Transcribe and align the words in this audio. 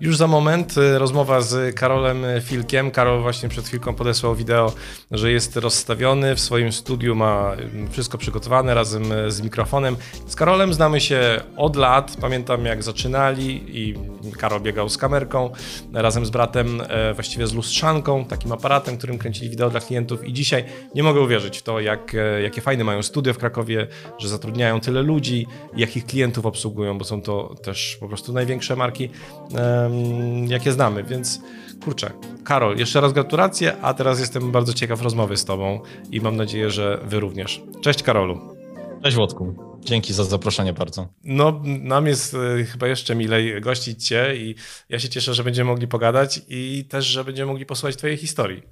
Już 0.00 0.16
za 0.16 0.26
moment 0.26 0.76
y, 0.76 0.98
rozmowa 0.98 1.40
z 1.40 1.74
Karolem 1.74 2.24
Filkiem. 2.42 2.90
Karol 2.90 3.22
właśnie 3.22 3.48
przed 3.48 3.68
chwilką 3.68 3.94
podesłał 3.94 4.34
wideo, 4.34 4.72
że 5.10 5.32
jest 5.32 5.56
rozstawiony 5.56 6.34
w 6.34 6.40
swoim 6.40 6.72
studiu, 6.72 7.14
ma 7.14 7.56
y, 7.86 7.90
wszystko 7.90 8.18
przygotowane 8.18 8.74
razem 8.74 9.12
y, 9.12 9.30
z 9.30 9.40
mikrofonem. 9.40 9.96
Z 10.26 10.36
Karolem 10.36 10.74
znamy 10.74 11.00
się 11.00 11.40
od 11.56 11.76
lat. 11.76 12.16
Pamiętam 12.20 12.64
jak 12.64 12.82
zaczynali 12.82 13.78
i 13.78 13.94
Karol 14.38 14.60
biegał 14.60 14.88
z 14.88 14.98
kamerką 14.98 15.50
razem 15.92 16.26
z 16.26 16.30
bratem, 16.30 16.82
właściwie 17.14 17.46
z 17.46 17.54
lustrzanką, 17.54 18.24
takim 18.24 18.52
aparatem, 18.52 18.98
którym 18.98 19.18
kręcili 19.18 19.50
wideo 19.50 19.70
dla 19.70 19.80
klientów. 19.80 20.24
I 20.24 20.32
dzisiaj 20.32 20.64
nie 20.94 21.02
mogę 21.02 21.20
uwierzyć 21.20 21.58
w 21.58 21.62
to, 21.62 21.80
jak, 21.80 22.16
jakie 22.42 22.60
fajne 22.60 22.84
mają 22.84 23.02
studio 23.02 23.34
w 23.34 23.38
Krakowie, 23.38 23.86
że 24.18 24.28
zatrudniają 24.28 24.80
tyle 24.80 25.02
ludzi, 25.02 25.46
jakich 25.76 26.06
klientów 26.06 26.46
obsługują, 26.46 26.98
bo 26.98 27.04
są 27.04 27.22
to 27.22 27.54
też 27.62 27.96
po 28.00 28.08
prostu 28.08 28.32
największe 28.32 28.76
marki 28.76 29.10
jakie 30.48 30.72
znamy, 30.72 31.04
więc 31.04 31.40
kurczę, 31.84 32.10
Karol, 32.44 32.78
jeszcze 32.78 33.00
raz 33.00 33.12
gratulacje, 33.12 33.80
a 33.82 33.94
teraz 33.94 34.20
jestem 34.20 34.52
bardzo 34.52 34.74
ciekaw 34.74 35.02
rozmowy 35.02 35.36
z 35.36 35.44
Tobą 35.44 35.80
i 36.10 36.20
mam 36.20 36.36
nadzieję, 36.36 36.70
że 36.70 37.00
Wy 37.04 37.20
również. 37.20 37.62
Cześć 37.80 38.02
Karolu. 38.02 38.56
Cześć 39.02 39.16
Włodku. 39.16 39.70
Dzięki 39.80 40.14
za 40.14 40.24
zaproszenie 40.24 40.72
bardzo. 40.72 41.08
No, 41.24 41.62
nam 41.64 42.06
jest 42.06 42.34
y, 42.34 42.64
chyba 42.64 42.88
jeszcze 42.88 43.14
milej 43.14 43.60
gościć 43.60 44.06
Cię 44.06 44.36
i 44.36 44.54
ja 44.88 44.98
się 44.98 45.08
cieszę, 45.08 45.34
że 45.34 45.44
będziemy 45.44 45.70
mogli 45.70 45.88
pogadać 45.88 46.40
i 46.48 46.84
też, 46.90 47.06
że 47.06 47.24
będziemy 47.24 47.46
mogli 47.52 47.66
posłuchać 47.66 47.96
Twojej 47.96 48.16
historii. 48.16 48.62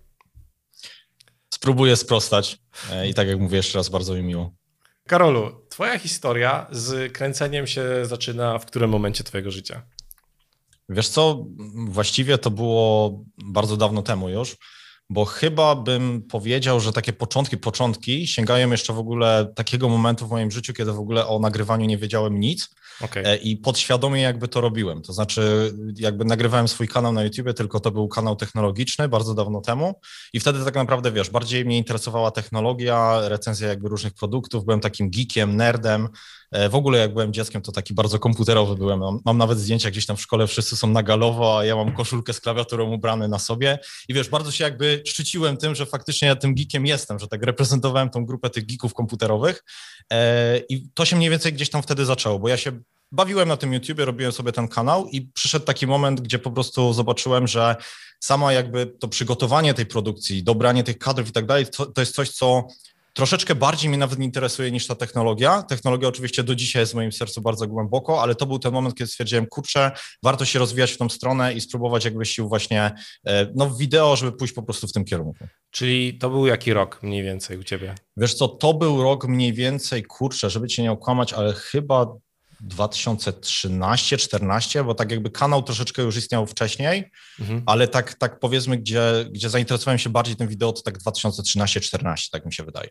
Spróbuję 1.55 1.97
sprostać 1.97 2.59
e, 2.92 3.09
i 3.09 3.14
tak 3.14 3.28
jak 3.28 3.41
mówię, 3.41 3.56
jeszcze 3.56 3.78
raz 3.78 3.89
bardzo 3.89 4.14
mi 4.14 4.23
miło. 4.23 4.53
Karolu, 5.06 5.66
Twoja 5.69 5.98
historia 5.98 6.66
z 6.70 7.12
kręceniem 7.12 7.66
się 7.66 7.83
zaczyna 8.03 8.59
w 8.59 8.66
którym 8.66 8.91
momencie 8.91 9.25
Twojego 9.25 9.50
życia? 9.50 9.83
Wiesz 10.88 11.09
co, 11.09 11.47
właściwie 11.74 12.38
to 12.38 12.51
było 12.51 13.10
bardzo 13.45 13.77
dawno 13.77 14.02
temu 14.02 14.28
już, 14.28 14.56
bo 15.11 15.25
chyba 15.25 15.75
bym 15.75 16.22
powiedział, 16.22 16.81
że 16.81 16.92
takie 16.92 17.12
początki, 17.12 17.56
początki 17.56 18.27
sięgają 18.27 18.70
jeszcze 18.70 18.92
w 18.92 18.98
ogóle 18.98 19.53
takiego 19.55 19.89
momentu 19.89 20.27
w 20.27 20.31
moim 20.31 20.50
życiu, 20.50 20.72
kiedy 20.72 20.92
w 20.92 20.98
ogóle 20.98 21.27
o 21.27 21.39
nagrywaniu 21.39 21.86
nie 21.86 21.98
wiedziałem 21.98 22.41
nic 22.41 22.69
okay. 23.00 23.27
E, 23.27 23.36
i 23.36 23.56
podświadomie 23.56 24.20
jakby 24.20 24.48
to 24.48 24.61
robiłem. 24.61 25.03
To 25.03 25.12
znaczy 25.12 25.72
jakby 25.97 26.25
nagrywałem 26.25 26.69
swój 26.69 26.89
kanał 26.89 27.12
na 27.12 27.22
YouTube, 27.25 27.55
tylko 27.55 27.81
to 27.81 27.91
był 27.91 28.09
kanał 28.09 28.36
technologiczny 28.36 29.09
bardzo 29.09 29.34
dawno 29.34 29.61
temu 29.61 30.00
i 30.33 30.41
wtedy 30.41 30.64
tak 30.64 30.75
naprawdę, 30.75 31.12
wiesz, 31.12 31.31
bardziej 31.31 31.64
mnie 31.64 31.78
interesowała 31.78 32.31
technologia, 32.31 33.28
recenzja 33.28 33.69
jakby 33.69 33.89
różnych 33.89 34.14
produktów, 34.14 34.64
byłem 34.64 34.81
takim 34.81 35.11
geekiem, 35.11 35.56
nerdem, 35.56 36.09
w 36.70 36.74
ogóle 36.74 36.98
jak 36.98 37.12
byłem 37.12 37.32
dzieckiem, 37.32 37.62
to 37.62 37.72
taki 37.72 37.94
bardzo 37.94 38.18
komputerowy 38.18 38.77
byłem. 38.77 39.00
Mam, 39.00 39.20
mam, 39.24 39.38
nawet 39.38 39.58
zdjęcia 39.58 39.91
gdzieś 39.91 40.06
tam 40.06 40.16
w 40.16 40.20
szkole, 40.20 40.46
wszyscy 40.46 40.77
są 40.77 40.86
na 40.86 41.02
galowo, 41.02 41.58
a 41.58 41.64
ja 41.64 41.77
mam 41.77 41.92
koszulkę 41.92 42.32
z 42.32 42.41
klawiaturą 42.41 42.92
ubrany 42.92 43.28
na 43.28 43.38
sobie. 43.38 43.78
I 44.08 44.14
wiesz, 44.14 44.28
bardzo 44.28 44.50
się 44.50 44.64
jakby 44.64 45.02
szczyciłem 45.06 45.56
tym, 45.56 45.74
że 45.74 45.86
faktycznie 45.86 46.28
ja 46.28 46.36
tym 46.36 46.54
geekiem 46.54 46.86
jestem, 46.86 47.19
że 47.19 47.28
tak 47.28 47.42
reprezentowałem 47.42 48.10
tą 48.10 48.26
grupę 48.26 48.50
tych 48.50 48.66
geeków 48.66 48.94
komputerowych. 48.94 49.64
E, 50.12 50.58
I 50.58 50.88
to 50.94 51.04
się 51.04 51.16
mniej 51.16 51.30
więcej 51.30 51.52
gdzieś 51.52 51.70
tam 51.70 51.82
wtedy 51.82 52.04
zaczęło, 52.04 52.38
bo 52.38 52.48
ja 52.48 52.56
się 52.56 52.80
bawiłem 53.12 53.48
na 53.48 53.56
tym 53.56 53.72
YouTubie, 53.72 54.04
robiłem 54.04 54.32
sobie 54.32 54.52
ten 54.52 54.69
kanał 54.69 55.06
i 55.06 55.22
przyszedł 55.22 55.66
taki 55.66 55.86
moment, 55.86 56.20
gdzie 56.20 56.38
po 56.38 56.50
prostu 56.50 56.92
zobaczyłem, 56.92 57.46
że 57.46 57.76
sama 58.20 58.52
jakby 58.52 58.86
to 58.86 59.08
przygotowanie 59.08 59.74
tej 59.74 59.86
produkcji, 59.86 60.44
dobranie 60.44 60.84
tych 60.84 60.98
kadrów 60.98 61.28
i 61.28 61.32
tak 61.32 61.46
dalej, 61.46 61.66
to, 61.66 61.86
to 61.86 62.00
jest 62.00 62.14
coś, 62.14 62.30
co 62.30 62.69
troszeczkę 63.19 63.55
bardziej 63.55 63.88
mnie 63.88 63.98
nawet 63.98 64.19
interesuje 64.19 64.70
niż 64.70 64.86
ta 64.86 64.94
technologia. 64.94 65.62
Technologia 65.62 66.08
oczywiście 66.08 66.42
do 66.42 66.55
dzisiaj 66.55 66.83
jest 66.83 66.92
w 66.92 66.94
moim 66.94 67.12
sercu 67.12 67.41
bardzo 67.41 67.66
głęboko, 67.66 68.22
ale 68.22 68.34
to 68.34 68.47
był 68.47 68.58
ten 68.58 68.72
moment, 68.72 68.94
kiedy 68.94 69.10
stwierdziłem, 69.10 69.47
kurczę, 69.47 69.91
warto 70.22 70.44
się 70.44 70.58
rozwijać 70.58 70.92
w 70.92 70.98
tą 70.98 71.08
stronę 71.08 71.55
i 71.55 71.60
spróbować 71.60 72.05
jakby 72.05 72.27
sił 72.27 72.48
właśnie 72.48 72.94
e, 73.27 73.52
no, 73.55 73.70
wideo, 73.70 74.16
żeby 74.16 74.33
pójść 74.33 74.55
po 74.55 74.62
prostu 74.62 74.86
w 74.86 74.92
tym 74.92 75.05
kierunku. 75.05 75.47
Czyli 75.70 76.19
to 76.19 76.30
był 76.30 76.47
jaki 76.47 76.72
rok 76.72 77.02
mniej 77.02 77.22
więcej 77.22 77.58
u 77.58 77.64
ciebie? 77.64 77.94
Wiesz 78.16 78.34
co, 78.34 78.48
to 78.48 78.75
był 78.75 79.03
rok 79.03 79.28
mniej 79.28 79.53
więcej, 79.53 80.03
kurczę, 80.03 80.50
żeby 80.50 80.69
cię 80.69 80.82
nie 80.82 80.93
okłamać, 80.93 81.32
ale 81.32 81.53
chyba 81.53 82.06
2013-14, 82.66 84.84
bo 84.84 84.94
tak 84.94 85.10
jakby 85.10 85.31
kanał 85.31 85.62
troszeczkę 85.62 86.03
już 86.03 86.16
istniał 86.16 86.47
wcześniej, 86.47 87.10
mhm. 87.41 87.62
ale 87.66 87.88
tak, 87.88 88.14
tak 88.14 88.38
powiedzmy, 88.38 88.78
gdzie, 88.78 89.03
gdzie 89.31 89.50
zainteresowałem 89.50 89.98
się 89.98 90.10
bardziej 90.10 90.37
tym 90.37 90.48
wideo, 90.48 90.72
to 90.72 90.82
tak 90.82 90.98
2013-14, 90.98 92.31
tak 92.31 92.47
mi 92.47 92.53
się 92.53 92.64
wydaje. 92.64 92.88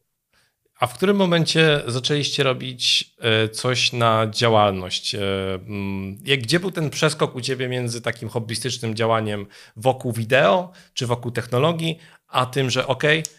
A 0.79 0.87
w 0.87 0.93
którym 0.93 1.17
momencie 1.17 1.81
zaczęliście 1.87 2.43
robić 2.43 3.13
e, 3.19 3.49
coś 3.49 3.93
na 3.93 4.27
działalność? 4.31 5.15
E, 5.15 5.19
mm, 5.53 6.17
gdzie 6.17 6.59
był 6.59 6.71
ten 6.71 6.89
przeskok 6.89 7.35
u 7.35 7.41
ciebie 7.41 7.67
między 7.67 8.01
takim 8.01 8.29
hobbystycznym 8.29 8.95
działaniem 8.95 9.45
wokół 9.75 10.11
wideo 10.11 10.71
czy 10.93 11.07
wokół 11.07 11.31
technologii, 11.31 11.99
a 12.27 12.45
tym, 12.45 12.69
że 12.69 12.87
okej, 12.87 13.19
okay, 13.19 13.37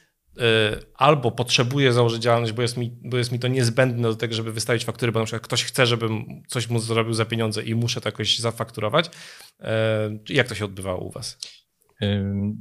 albo 0.94 1.30
potrzebuję 1.30 1.92
założyć 1.92 2.22
działalność, 2.22 2.52
bo 2.52 2.62
jest, 2.62 2.76
mi, 2.76 2.98
bo 3.02 3.18
jest 3.18 3.32
mi 3.32 3.38
to 3.38 3.48
niezbędne 3.48 4.08
do 4.08 4.16
tego, 4.16 4.34
żeby 4.34 4.52
wystawić 4.52 4.84
faktury, 4.84 5.12
bo 5.12 5.18
na 5.18 5.26
przykład 5.26 5.42
ktoś 5.42 5.64
chce, 5.64 5.86
żebym 5.86 6.42
coś 6.46 6.68
mu 6.68 6.78
zrobił 6.78 7.14
za 7.14 7.24
pieniądze 7.24 7.62
i 7.62 7.74
muszę 7.74 8.00
to 8.00 8.08
jakoś 8.08 8.38
zafakturować. 8.38 9.10
E, 9.60 10.18
jak 10.28 10.48
to 10.48 10.54
się 10.54 10.64
odbywało 10.64 11.04
u 11.04 11.10
was? 11.10 11.38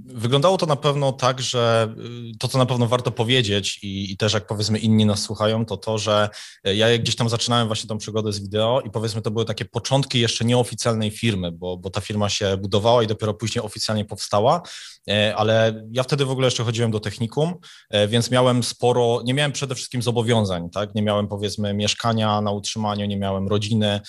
Wyglądało 0.06 0.58
to 0.58 0.66
na 0.66 0.75
pewno 0.75 1.12
tak, 1.12 1.42
że 1.42 1.94
y, 2.34 2.38
to, 2.40 2.48
co 2.48 2.58
na 2.58 2.66
pewno 2.66 2.88
warto 2.88 3.12
powiedzieć 3.12 3.80
i, 3.84 4.12
i, 4.12 4.18
też 4.18 4.34
jak 4.34 4.48
powiedzmy 4.48 4.80
inni 4.80 5.06
nas 5.06 5.22
słuchają, 5.22 5.66
to 5.66 5.78
to, 5.78 5.98
że 5.98 6.30
e, 6.64 6.75
ja 6.75 6.98
gdzieś 6.98 7.16
tam 7.16 7.30
zaczynałem 7.30 7.68
właśnie 7.68 7.88
tą 7.88 7.97
przygodę 7.97 8.34
z 8.34 8.40
wideo 8.40 8.81
i 8.81 8.92
powiedzmy 8.92 9.22
to 9.22 9.31
były 9.31 9.46
takie 9.46 9.66
początki 9.66 10.20
jeszcze 10.20 10.46
nieoficjalnej 10.46 11.12
firmy, 11.12 11.52
bo, 11.52 11.78
bo 11.78 11.90
ta 11.90 12.02
firma 12.02 12.30
się 12.30 12.58
budowała 12.58 13.03
i 13.03 13.08
dopiero 13.08 13.34
później 13.34 13.66
oficjalnie 13.66 14.06
powstała, 14.06 14.62
e, 15.09 15.36
ale 15.36 15.86
ja 15.92 16.03
wtedy 16.03 16.26
w 16.26 16.31
ogóle 16.31 16.47
jeszcze 16.47 16.64
chodziłem 16.64 16.92
do 16.92 17.00
technikum, 17.00 17.53
więc 18.08 18.31
miałem 18.31 18.64
sporo, 18.64 19.22
nie 19.26 19.34
miałem 19.34 19.52
przede 19.52 19.76
wszystkim 19.76 20.02
zobowiązań, 20.02 20.70
tak, 20.70 20.96
nie 20.96 21.02
miałem 21.02 21.28
powiedzmy 21.28 21.74
mieszkania 21.74 22.42
na 22.42 22.52
utrzymaniu, 22.52 23.06
nie 23.06 23.18
miałem 23.18 23.47
rodziny, 23.47 24.02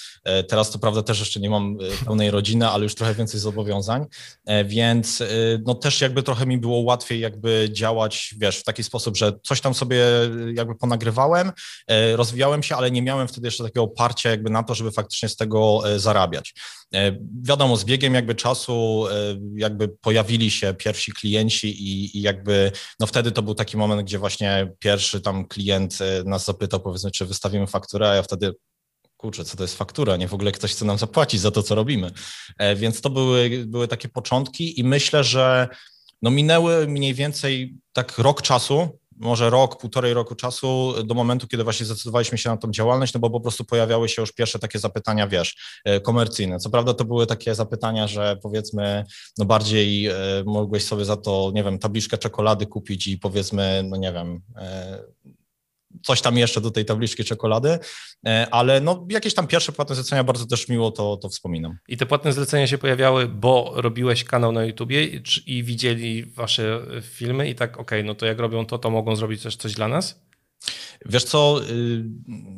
teraz 0.48 0.70
to 0.70 0.78
prawda 0.78 1.02
też 1.02 1.20
jeszcze 1.20 1.40
nie 1.40 1.50
mam 1.50 1.78
pełnej 2.04 2.30
rodziny, 2.30 2.68
ale 2.68 2.82
już 2.82 2.94
trochę 2.94 3.14
więcej 3.14 3.40
zobowiązań, 3.40 4.06
więc 4.64 5.17
Y, 5.20 5.62
no 5.66 5.74
też 5.74 6.00
jakby 6.00 6.22
trochę 6.22 6.46
mi 6.46 6.58
było 6.58 6.78
łatwiej 6.78 7.20
jakby 7.20 7.68
działać, 7.72 8.34
wiesz, 8.38 8.58
w 8.58 8.64
taki 8.64 8.84
sposób, 8.84 9.16
że 9.16 9.32
coś 9.42 9.60
tam 9.60 9.74
sobie 9.74 10.04
jakby 10.54 10.74
ponagrywałem, 10.74 11.48
y, 11.48 12.16
rozwijałem 12.16 12.62
się, 12.62 12.76
ale 12.76 12.90
nie 12.90 13.02
miałem 13.02 13.28
wtedy 13.28 13.46
jeszcze 13.46 13.64
takiego 13.64 13.82
oparcia 13.82 14.30
jakby 14.30 14.50
na 14.50 14.62
to, 14.62 14.74
żeby 14.74 14.90
faktycznie 14.90 15.28
z 15.28 15.36
tego 15.36 15.90
y, 15.94 16.00
zarabiać. 16.00 16.54
Wiadomo, 17.42 17.76
z 17.76 17.84
biegiem 17.84 18.14
jakby 18.14 18.34
czasu 18.34 19.06
jakby 19.54 19.88
pojawili 19.88 20.50
się 20.50 20.74
pierwsi 20.74 21.12
klienci 21.12 21.68
i, 21.68 22.18
i, 22.18 22.22
jakby, 22.22 22.72
no 23.00 23.06
wtedy 23.06 23.32
to 23.32 23.42
był 23.42 23.54
taki 23.54 23.76
moment, 23.76 24.02
gdzie 24.02 24.18
właśnie 24.18 24.72
pierwszy 24.78 25.20
tam 25.20 25.48
klient 25.48 25.98
nas 26.24 26.44
zapytał, 26.44 26.80
powiedzmy, 26.80 27.10
czy 27.10 27.26
wystawimy 27.26 27.66
fakturę, 27.66 28.10
a 28.10 28.14
ja 28.14 28.22
wtedy 28.22 28.52
kurczę, 29.18 29.44
co 29.44 29.56
to 29.56 29.64
jest 29.64 29.78
faktura, 29.78 30.16
nie 30.16 30.28
w 30.28 30.34
ogóle 30.34 30.52
ktoś 30.52 30.72
chce 30.72 30.84
nam 30.84 30.98
zapłacić 30.98 31.40
za 31.40 31.50
to, 31.50 31.62
co 31.62 31.74
robimy. 31.74 32.10
E, 32.58 32.76
więc 32.76 33.00
to 33.00 33.10
były, 33.10 33.64
były 33.66 33.88
takie 33.88 34.08
początki 34.08 34.80
i 34.80 34.84
myślę, 34.84 35.24
że 35.24 35.68
no 36.22 36.30
minęły 36.30 36.86
mniej 36.86 37.14
więcej 37.14 37.74
tak 37.92 38.18
rok 38.18 38.42
czasu, 38.42 38.98
może 39.16 39.50
rok, 39.50 39.80
półtorej 39.80 40.14
roku 40.14 40.34
czasu 40.34 40.94
do 41.04 41.14
momentu, 41.14 41.46
kiedy 41.48 41.64
właśnie 41.64 41.86
zdecydowaliśmy 41.86 42.38
się 42.38 42.50
na 42.50 42.56
tą 42.56 42.70
działalność, 42.70 43.14
no 43.14 43.20
bo 43.20 43.30
po 43.30 43.40
prostu 43.40 43.64
pojawiały 43.64 44.08
się 44.08 44.22
już 44.22 44.32
pierwsze 44.32 44.58
takie 44.58 44.78
zapytania, 44.78 45.28
wiesz, 45.28 45.80
e, 45.84 46.00
komercyjne. 46.00 46.58
Co 46.58 46.70
prawda 46.70 46.94
to 46.94 47.04
były 47.04 47.26
takie 47.26 47.54
zapytania, 47.54 48.06
że 48.06 48.36
powiedzmy, 48.42 49.04
no 49.38 49.44
bardziej 49.44 50.06
e, 50.06 50.14
mogłeś 50.46 50.84
sobie 50.84 51.04
za 51.04 51.16
to, 51.16 51.50
nie 51.54 51.64
wiem, 51.64 51.78
tabliczkę 51.78 52.18
czekolady 52.18 52.66
kupić 52.66 53.06
i 53.06 53.18
powiedzmy, 53.18 53.84
no 53.88 53.96
nie 53.96 54.12
wiem, 54.12 54.40
coś 56.02 56.20
tam 56.20 56.36
jeszcze 56.36 56.60
do 56.60 56.70
tej 56.70 56.84
tabliczki 56.84 57.24
czekolady, 57.24 57.78
e, 58.26 58.46
ale 58.50 58.80
no 58.80 59.06
jakieś 59.10 59.34
tam 59.34 59.46
pierwsze 59.46 59.72
płatne 59.72 59.94
zlecenia 59.94 60.24
bardzo 60.24 60.46
też 60.46 60.68
miło 60.68 60.90
to, 60.90 61.16
to 61.16 61.28
wspominam. 61.28 61.78
I 61.88 61.96
te 61.96 62.06
płatne 62.06 62.32
zlecenia 62.32 62.66
się 62.66 62.78
pojawiały, 62.78 63.28
bo 63.28 63.72
robiłeś 63.76 64.24
kanał 64.24 64.52
na 64.52 64.64
YouTubie 64.64 65.04
i, 65.04 65.22
i 65.46 65.64
widzieli 65.64 66.26
wasze 66.26 66.86
filmy 67.02 67.48
i 67.48 67.54
tak, 67.54 67.72
okej, 67.72 68.00
okay, 68.00 68.04
no 68.04 68.14
to 68.14 68.26
jak 68.26 68.38
robią 68.38 68.66
to, 68.66 68.78
to 68.78 68.90
mogą 68.90 69.16
zrobić 69.16 69.42
też 69.42 69.56
coś 69.56 69.74
dla 69.74 69.88
nas? 69.88 70.28
Wiesz 71.06 71.24
co, 71.24 71.60
y, 71.70 72.04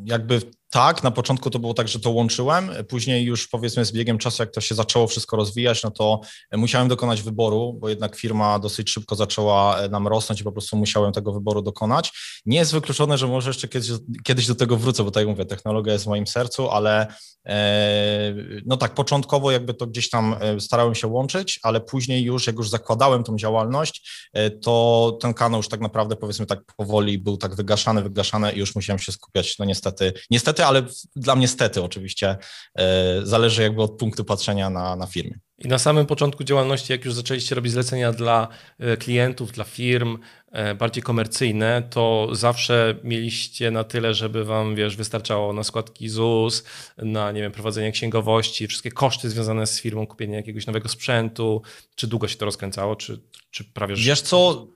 jakby 0.05 0.41
tak, 0.71 1.03
na 1.03 1.11
początku 1.11 1.51
to 1.51 1.59
było 1.59 1.75
tak, 1.75 1.89
że 1.89 2.01
to 2.01 2.11
łączyłem, 2.11 2.71
później 2.89 3.25
już 3.25 3.49
powiedzmy 3.49 3.85
z 3.85 3.93
biegiem 3.93 4.19
czasu, 4.19 4.43
jak 4.43 4.51
to 4.51 4.61
się 4.61 4.75
zaczęło 4.75 5.07
wszystko 5.07 5.37
rozwijać, 5.37 5.83
no 5.83 5.91
to 5.91 6.21
musiałem 6.53 6.89
dokonać 6.89 7.23
wyboru, 7.23 7.77
bo 7.81 7.89
jednak 7.89 8.17
firma 8.17 8.59
dosyć 8.59 8.91
szybko 8.91 9.17
zaczęła 9.17 9.79
e, 9.79 9.89
nam 9.89 10.09
rosnąć 10.09 10.41
i 10.41 10.45
po 10.45 10.53
prostu 10.53 10.77
musiałem 10.77 11.13
tego 11.13 11.33
wyboru 11.33 11.63
dokonać. 11.63 12.13
Nie 12.47 12.59
jest 12.59 12.73
wykluczone, 12.73 13.19
że 13.19 13.27
może 13.27 13.51
jeszcze 13.51 13.69
kiedyś, 13.69 13.91
kiedyś 14.25 14.47
do 14.47 14.55
tego 14.55 14.77
wrócę, 14.77 15.05
bo 15.05 15.11
tak 15.11 15.21
jak 15.21 15.29
mówię, 15.29 15.45
technologia 15.45 15.93
jest 15.93 16.05
w 16.05 16.09
moim 16.09 16.27
sercu, 16.27 16.71
ale 16.71 17.07
e, 17.47 18.35
no 18.67 18.77
tak, 18.77 18.95
początkowo 18.95 19.51
jakby 19.51 19.75
to 19.75 19.87
gdzieś 19.87 20.11
tam 20.11 20.37
e, 20.41 20.61
starałem 20.61 20.95
się 20.95 21.07
łączyć, 21.07 21.61
ale 21.63 21.81
później 21.81 22.25
już, 22.25 22.47
jak 22.47 22.57
już 22.57 22.71
zakładałem 22.71 23.25
tą 23.25 23.37
działalność, 23.37 24.31
to 24.63 25.19
ten 25.21 25.35
kanał 25.35 25.59
już 25.59 25.69
tak 25.69 25.81
naprawdę 25.81 26.17
powiedzmy 26.17 26.47
tak 26.47 26.61
powoli 26.77 27.19
był 27.19 27.37
tak 27.37 27.55
wygaszany, 27.55 28.03
wygaszany 28.03 28.53
i 28.53 28.59
już 28.59 28.75
musiałem 28.75 28.99
się 28.99 29.13
skupiać, 29.13 29.59
no 29.59 29.65
niestety, 29.65 30.13
niestety 30.31 30.60
ale 30.67 30.83
dla 31.17 31.37
mnie 31.37 31.49
stety 31.49 31.83
oczywiście 31.83 32.37
e, 32.79 33.21
zależy 33.23 33.63
jakby 33.63 33.83
od 33.83 33.99
punktu 33.99 34.25
patrzenia 34.25 34.71
na, 34.71 34.97
na 34.97 35.07
firmie. 35.07 35.39
I 35.65 35.69
na 35.69 35.79
samym 35.79 36.07
początku 36.07 36.45
działalności, 36.45 36.93
jak 36.93 37.05
już 37.05 37.15
zaczęliście 37.15 37.55
robić 37.55 37.73
zlecenia 37.73 38.13
dla 38.13 38.49
e, 38.79 38.97
klientów, 38.97 39.53
dla 39.53 39.65
firm, 39.65 40.19
e, 40.53 40.75
bardziej 40.75 41.03
komercyjne, 41.03 41.83
to 41.91 42.29
zawsze 42.33 42.95
mieliście 43.05 43.71
na 43.71 43.85
tyle, 43.85 44.15
żeby 44.15 44.45
wam, 44.45 44.75
wiesz, 44.75 44.97
wystarczało 44.97 45.53
na 45.53 45.65
składki 45.65 46.09
ZUS, 46.09 46.65
na, 46.99 47.33
nie 47.33 47.41
wiem, 47.41 47.53
prowadzenie 47.53 47.93
księgowości, 47.93 48.67
wszystkie 48.67 48.91
koszty 48.91 49.31
związane 49.31 49.67
z 49.67 49.81
firmą, 49.81 50.07
kupienie 50.07 50.37
jakiegoś 50.37 50.67
nowego 50.67 50.89
sprzętu. 50.89 51.63
Czy 51.95 52.07
długo 52.07 52.29
się 52.29 52.37
to 52.37 52.45
rozkręcało, 52.45 52.97
czy, 52.97 53.21
czy 53.51 53.65
prawie... 53.65 53.95
Wiesz 53.95 54.21
co, 54.21 54.67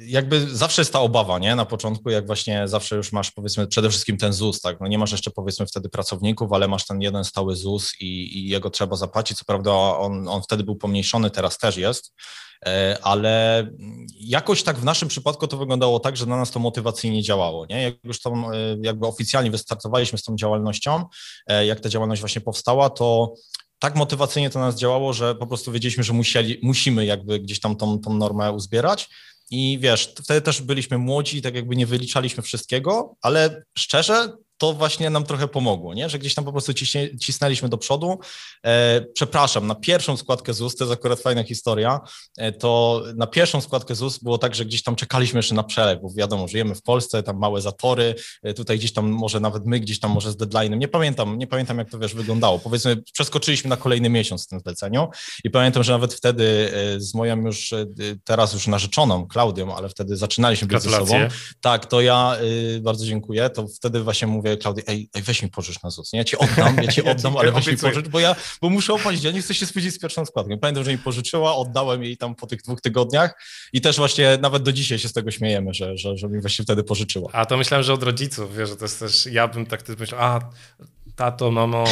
jakby 0.00 0.56
zawsze 0.56 0.80
jest 0.80 0.92
ta 0.92 1.00
obawa, 1.00 1.38
nie? 1.38 1.56
Na 1.56 1.64
początku, 1.64 2.10
jak 2.10 2.26
właśnie 2.26 2.68
zawsze 2.68 2.96
już 2.96 3.12
masz, 3.12 3.30
powiedzmy, 3.30 3.66
przede 3.66 3.90
wszystkim 3.90 4.16
ten 4.16 4.32
ZUS, 4.32 4.60
tak? 4.60 4.80
No 4.80 4.86
nie 4.86 4.98
masz 4.98 5.12
jeszcze, 5.12 5.30
powiedzmy, 5.30 5.66
wtedy 5.66 5.88
pracowników, 5.88 6.52
ale 6.52 6.68
masz 6.68 6.86
ten 6.86 7.00
jeden 7.02 7.24
stały 7.24 7.56
ZUS 7.56 7.92
i, 8.00 8.38
i 8.38 8.48
jego 8.48 8.70
trzeba 8.70 8.96
zapłacić. 8.96 9.38
Co 9.38 9.44
prawda 9.44 9.72
on, 9.72 10.28
on 10.28 10.42
wtedy 10.42 10.64
był 10.64 10.76
pomniejszony, 10.76 11.30
teraz 11.30 11.58
też 11.58 11.76
jest, 11.76 12.12
e, 12.66 12.98
ale 13.02 13.66
jakoś 14.20 14.62
tak 14.62 14.78
w 14.78 14.84
naszym 14.84 15.08
przypadku 15.08 15.48
to 15.48 15.56
wyglądało 15.56 16.00
tak, 16.00 16.16
że 16.16 16.26
na 16.26 16.36
nas 16.36 16.50
to 16.50 16.60
motywacyjnie 16.60 17.22
działało, 17.22 17.66
nie? 17.70 17.82
Jak 17.82 17.94
już 18.04 18.20
tam 18.20 18.44
e, 18.44 18.56
jakby 18.82 19.06
oficjalnie 19.06 19.50
wystartowaliśmy 19.50 20.18
z 20.18 20.22
tą 20.22 20.36
działalnością, 20.36 21.04
e, 21.46 21.66
jak 21.66 21.80
ta 21.80 21.88
działalność 21.88 22.20
właśnie 22.22 22.40
powstała, 22.40 22.90
to 22.90 23.34
tak 23.78 23.96
motywacyjnie 23.96 24.50
to 24.50 24.58
nas 24.58 24.76
działało, 24.76 25.12
że 25.12 25.34
po 25.34 25.46
prostu 25.46 25.72
wiedzieliśmy, 25.72 26.04
że 26.04 26.12
musieli, 26.12 26.58
musimy 26.62 27.04
jakby 27.04 27.40
gdzieś 27.40 27.60
tam 27.60 27.76
tą, 27.76 27.98
tą 27.98 28.14
normę 28.14 28.52
uzbierać 28.52 29.08
i 29.50 29.78
wiesz, 29.80 30.14
wtedy 30.24 30.40
też 30.40 30.62
byliśmy 30.62 30.98
młodzi, 30.98 31.42
tak 31.42 31.54
jakby 31.54 31.76
nie 31.76 31.86
wyliczaliśmy 31.86 32.42
wszystkiego, 32.42 33.16
ale 33.22 33.62
szczerze, 33.78 34.36
to 34.58 34.72
właśnie 34.72 35.10
nam 35.10 35.24
trochę 35.24 35.48
pomogło, 35.48 35.94
nie? 35.94 36.08
że 36.08 36.18
gdzieś 36.18 36.34
tam 36.34 36.44
po 36.44 36.52
prostu 36.52 36.74
ciśnie, 36.74 37.18
cisnęliśmy 37.18 37.68
do 37.68 37.78
przodu. 37.78 38.18
E, 38.64 39.00
przepraszam, 39.00 39.66
na 39.66 39.74
pierwszą 39.74 40.16
składkę 40.16 40.54
ZUS, 40.54 40.76
to 40.76 40.84
jest 40.84 40.92
akurat 40.92 41.20
fajna 41.20 41.42
historia, 41.42 42.00
e, 42.38 42.52
to 42.52 43.02
na 43.16 43.26
pierwszą 43.26 43.60
składkę 43.60 43.94
ZUS 43.94 44.18
było 44.18 44.38
tak, 44.38 44.54
że 44.54 44.64
gdzieś 44.64 44.82
tam 44.82 44.96
czekaliśmy 44.96 45.38
jeszcze 45.38 45.54
na 45.54 45.62
przelew, 45.62 46.02
bo 46.02 46.10
wiadomo, 46.16 46.48
żyjemy 46.48 46.74
w 46.74 46.82
Polsce, 46.82 47.22
tam 47.22 47.38
małe 47.38 47.60
zatory, 47.60 48.14
e, 48.42 48.54
tutaj 48.54 48.78
gdzieś 48.78 48.92
tam 48.92 49.08
może 49.08 49.40
nawet 49.40 49.66
my, 49.66 49.80
gdzieś 49.80 50.00
tam 50.00 50.10
może 50.10 50.32
z 50.32 50.36
deadline'em, 50.36 50.78
nie 50.78 50.88
pamiętam, 50.88 51.38
nie 51.38 51.46
pamiętam 51.46 51.78
jak 51.78 51.90
to 51.90 51.98
wiesz 51.98 52.14
wyglądało. 52.14 52.58
Powiedzmy, 52.58 52.96
przeskoczyliśmy 53.12 53.70
na 53.70 53.76
kolejny 53.76 54.10
miesiąc 54.10 54.44
w 54.44 54.48
tym 54.48 54.60
zleceniu 54.60 55.08
i 55.44 55.50
pamiętam, 55.50 55.82
że 55.82 55.92
nawet 55.92 56.14
wtedy 56.14 56.72
e, 56.74 57.00
z 57.00 57.14
moją 57.14 57.36
już 57.36 57.72
e, 57.72 57.86
teraz 58.24 58.52
już 58.52 58.66
narzeczoną, 58.66 59.26
Klaudią, 59.26 59.76
ale 59.76 59.88
wtedy 59.88 60.16
zaczynaliśmy 60.16 60.68
być 60.68 60.82
ze 60.82 60.90
sobą. 60.90 61.14
Tak, 61.60 61.86
to 61.86 62.00
ja 62.00 62.36
y, 62.76 62.80
bardzo 62.80 63.06
dziękuję, 63.06 63.50
to 63.50 63.66
wtedy 63.68 64.02
właśnie 64.02 64.28
mówię, 64.28 64.45
mówię 64.46 64.56
Klaudii, 64.56 64.84
ej, 64.86 65.08
ej, 65.14 65.22
weź 65.22 65.42
mi 65.42 65.50
pożycz 65.50 65.82
na 65.82 65.90
ZUS, 65.90 66.12
nie? 66.12 66.18
Ja 66.18 66.24
ci 66.24 66.38
oddam, 66.38 66.76
ja 66.76 66.92
ci 66.92 67.02
oddam, 67.10 67.34
ja 67.34 67.40
ale 67.40 67.52
weź 67.52 67.66
mi 67.66 67.76
pożycz, 67.76 68.08
bo 68.08 68.20
ja, 68.20 68.36
bo 68.60 68.70
muszę 68.70 68.94
opłacić, 68.94 69.24
ja 69.24 69.30
nie 69.30 69.42
chcę 69.42 69.54
się 69.54 69.66
spóźnić 69.66 69.94
z 69.94 69.98
pierwszą 69.98 70.26
składką. 70.26 70.58
Pamiętam, 70.58 70.84
że 70.84 70.90
mi 70.92 70.98
pożyczyła, 70.98 71.56
oddałem 71.56 72.04
jej 72.04 72.16
tam 72.16 72.34
po 72.34 72.46
tych 72.46 72.62
dwóch 72.62 72.80
tygodniach 72.80 73.34
i 73.72 73.80
też 73.80 73.96
właśnie 73.96 74.38
nawet 74.40 74.62
do 74.62 74.72
dzisiaj 74.72 74.98
się 74.98 75.08
z 75.08 75.12
tego 75.12 75.30
śmiejemy, 75.30 75.74
że, 75.74 75.96
że, 75.96 76.16
że 76.16 76.28
mi 76.28 76.40
właśnie 76.40 76.64
wtedy 76.64 76.84
pożyczyła. 76.84 77.30
A 77.32 77.46
to 77.46 77.56
myślałem, 77.56 77.84
że 77.84 77.92
od 77.92 78.02
rodziców, 78.02 78.56
wiesz, 78.56 78.68
że 78.68 78.76
to 78.76 78.84
jest 78.84 78.98
też, 78.98 79.26
ja 79.26 79.48
bym 79.48 79.66
tak 79.66 79.98
myślał, 79.98 80.20
a 80.20 80.40
tato, 81.16 81.50
mamo, 81.50 81.84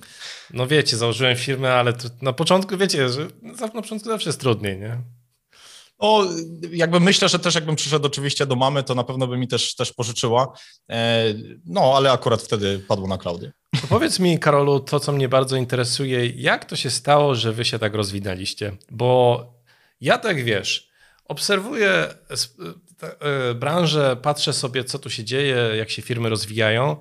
no 0.50 0.66
wiecie, 0.66 0.96
założyłem 0.96 1.36
firmę, 1.36 1.72
ale 1.72 1.92
na 2.22 2.32
początku, 2.32 2.76
wiecie, 2.76 3.08
że 3.08 3.26
na 3.42 3.68
początku 3.68 4.08
zawsze 4.08 4.28
jest 4.28 4.40
trudniej, 4.40 4.78
nie? 4.80 4.98
O, 5.98 6.24
jakby 6.70 7.00
myślę, 7.00 7.28
że 7.28 7.38
też 7.38 7.54
jakbym 7.54 7.76
przyszedł 7.76 8.06
oczywiście 8.06 8.46
do 8.46 8.56
mamy, 8.56 8.82
to 8.82 8.94
na 8.94 9.04
pewno 9.04 9.26
by 9.26 9.38
mi 9.38 9.48
też, 9.48 9.74
też 9.74 9.92
pożyczyła. 9.92 10.52
E, 10.90 11.24
no, 11.66 11.92
ale 11.96 12.12
akurat 12.12 12.42
wtedy 12.42 12.78
padło 12.78 13.08
na 13.08 13.18
Klaudię. 13.18 13.52
To 13.80 13.86
powiedz 13.86 14.18
mi, 14.18 14.38
Karolu, 14.38 14.80
to 14.80 15.00
co 15.00 15.12
mnie 15.12 15.28
bardzo 15.28 15.56
interesuje, 15.56 16.26
jak 16.26 16.64
to 16.64 16.76
się 16.76 16.90
stało, 16.90 17.34
że 17.34 17.52
wy 17.52 17.64
się 17.64 17.78
tak 17.78 17.94
rozwinęliście? 17.94 18.76
Bo 18.90 19.44
ja 20.00 20.18
tak 20.18 20.44
wiesz, 20.44 20.88
obserwuję 21.24 22.14
e, 23.20 23.54
branżę, 23.54 24.16
patrzę 24.22 24.52
sobie, 24.52 24.84
co 24.84 24.98
tu 24.98 25.10
się 25.10 25.24
dzieje, 25.24 25.56
jak 25.76 25.90
się 25.90 26.02
firmy 26.02 26.28
rozwijają 26.28 26.96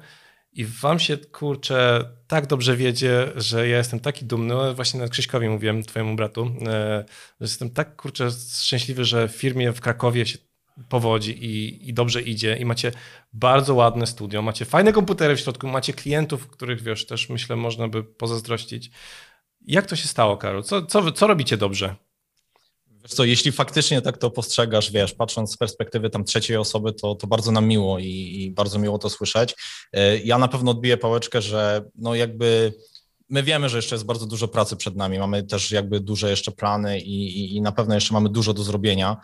i 0.54 0.66
wam 0.66 1.00
się, 1.00 1.18
kurczę, 1.18 2.10
tak 2.28 2.48
dobrze 2.48 2.78
wiedzie, 2.78 3.28
że 3.36 3.68
ja 3.68 3.78
jestem 3.78 4.00
taki 4.00 4.26
dumny, 4.26 4.74
właśnie 4.74 5.00
na 5.00 5.08
Krzyśkowi 5.08 5.50
mówiłem, 5.50 5.84
twojemu 5.84 6.16
bratu, 6.16 6.56
e, 6.62 7.06
że 7.40 7.46
jestem 7.46 7.70
tak, 7.70 7.96
kurczę, 7.96 8.30
szczęśliwy, 8.62 9.06
że 9.06 9.28
w 9.28 9.32
firmie 9.32 9.72
w 9.72 9.82
Krakowie 9.82 10.26
się 10.26 10.38
powodzi 10.90 11.46
i, 11.46 11.90
i 11.90 11.94
dobrze 11.94 12.22
idzie 12.22 12.58
i 12.58 12.66
macie 12.66 12.92
bardzo 13.34 13.76
ładne 13.76 14.08
studio, 14.08 14.42
macie 14.42 14.66
fajne 14.66 14.94
komputery 14.94 15.36
w 15.36 15.40
środku, 15.40 15.68
macie 15.68 15.94
klientów, 15.94 16.48
których, 16.48 16.82
wiesz, 16.82 17.06
też 17.06 17.30
myślę 17.30 17.56
można 17.56 17.88
by 17.88 18.04
pozazdrościć. 18.04 18.92
Jak 19.62 19.86
to 19.86 19.96
się 19.96 20.08
stało, 20.08 20.38
Karol? 20.38 20.64
Co, 20.64 20.86
co, 20.86 21.12
co 21.12 21.28
robicie 21.28 21.58
dobrze? 21.58 21.96
Co, 23.08 23.24
jeśli 23.26 23.52
faktycznie 23.52 24.02
tak 24.02 24.18
to 24.18 24.32
postrzegasz, 24.32 24.92
wiesz, 24.92 25.14
patrząc 25.14 25.52
z 25.52 25.58
perspektywy 25.58 26.10
tam 26.10 26.24
trzeciej 26.24 26.58
osoby, 26.58 26.94
to, 26.94 27.16
to 27.16 27.28
bardzo 27.28 27.52
nam 27.52 27.68
miło 27.68 28.00
i, 28.00 28.06
i 28.06 28.52
bardzo 28.52 28.80
miło 28.80 28.98
to 28.98 29.10
słyszeć. 29.10 29.56
E, 29.94 30.18
ja 30.18 30.38
na 30.38 30.48
pewno 30.48 30.72
odbiję 30.72 30.98
pałeczkę, 30.98 31.42
że 31.42 31.84
no 31.96 32.16
jakby 32.16 32.74
my 33.34 33.44
wiemy, 33.44 33.70
że 33.70 33.78
jeszcze 33.78 33.96
jest 33.96 34.06
bardzo 34.06 34.26
dużo 34.26 34.48
pracy 34.48 34.76
przed 34.76 34.96
nami. 34.96 35.20
Mamy 35.20 35.44
też 35.44 35.72
jakby 35.72 36.00
duże 36.00 36.30
jeszcze 36.30 36.52
plany 36.52 37.00
i, 37.00 37.40
i, 37.40 37.56
i 37.56 37.62
na 37.62 37.72
pewno 37.72 37.96
jeszcze 37.96 38.14
mamy 38.14 38.30
dużo 38.30 38.54
do 38.54 38.64
zrobienia, 38.64 39.18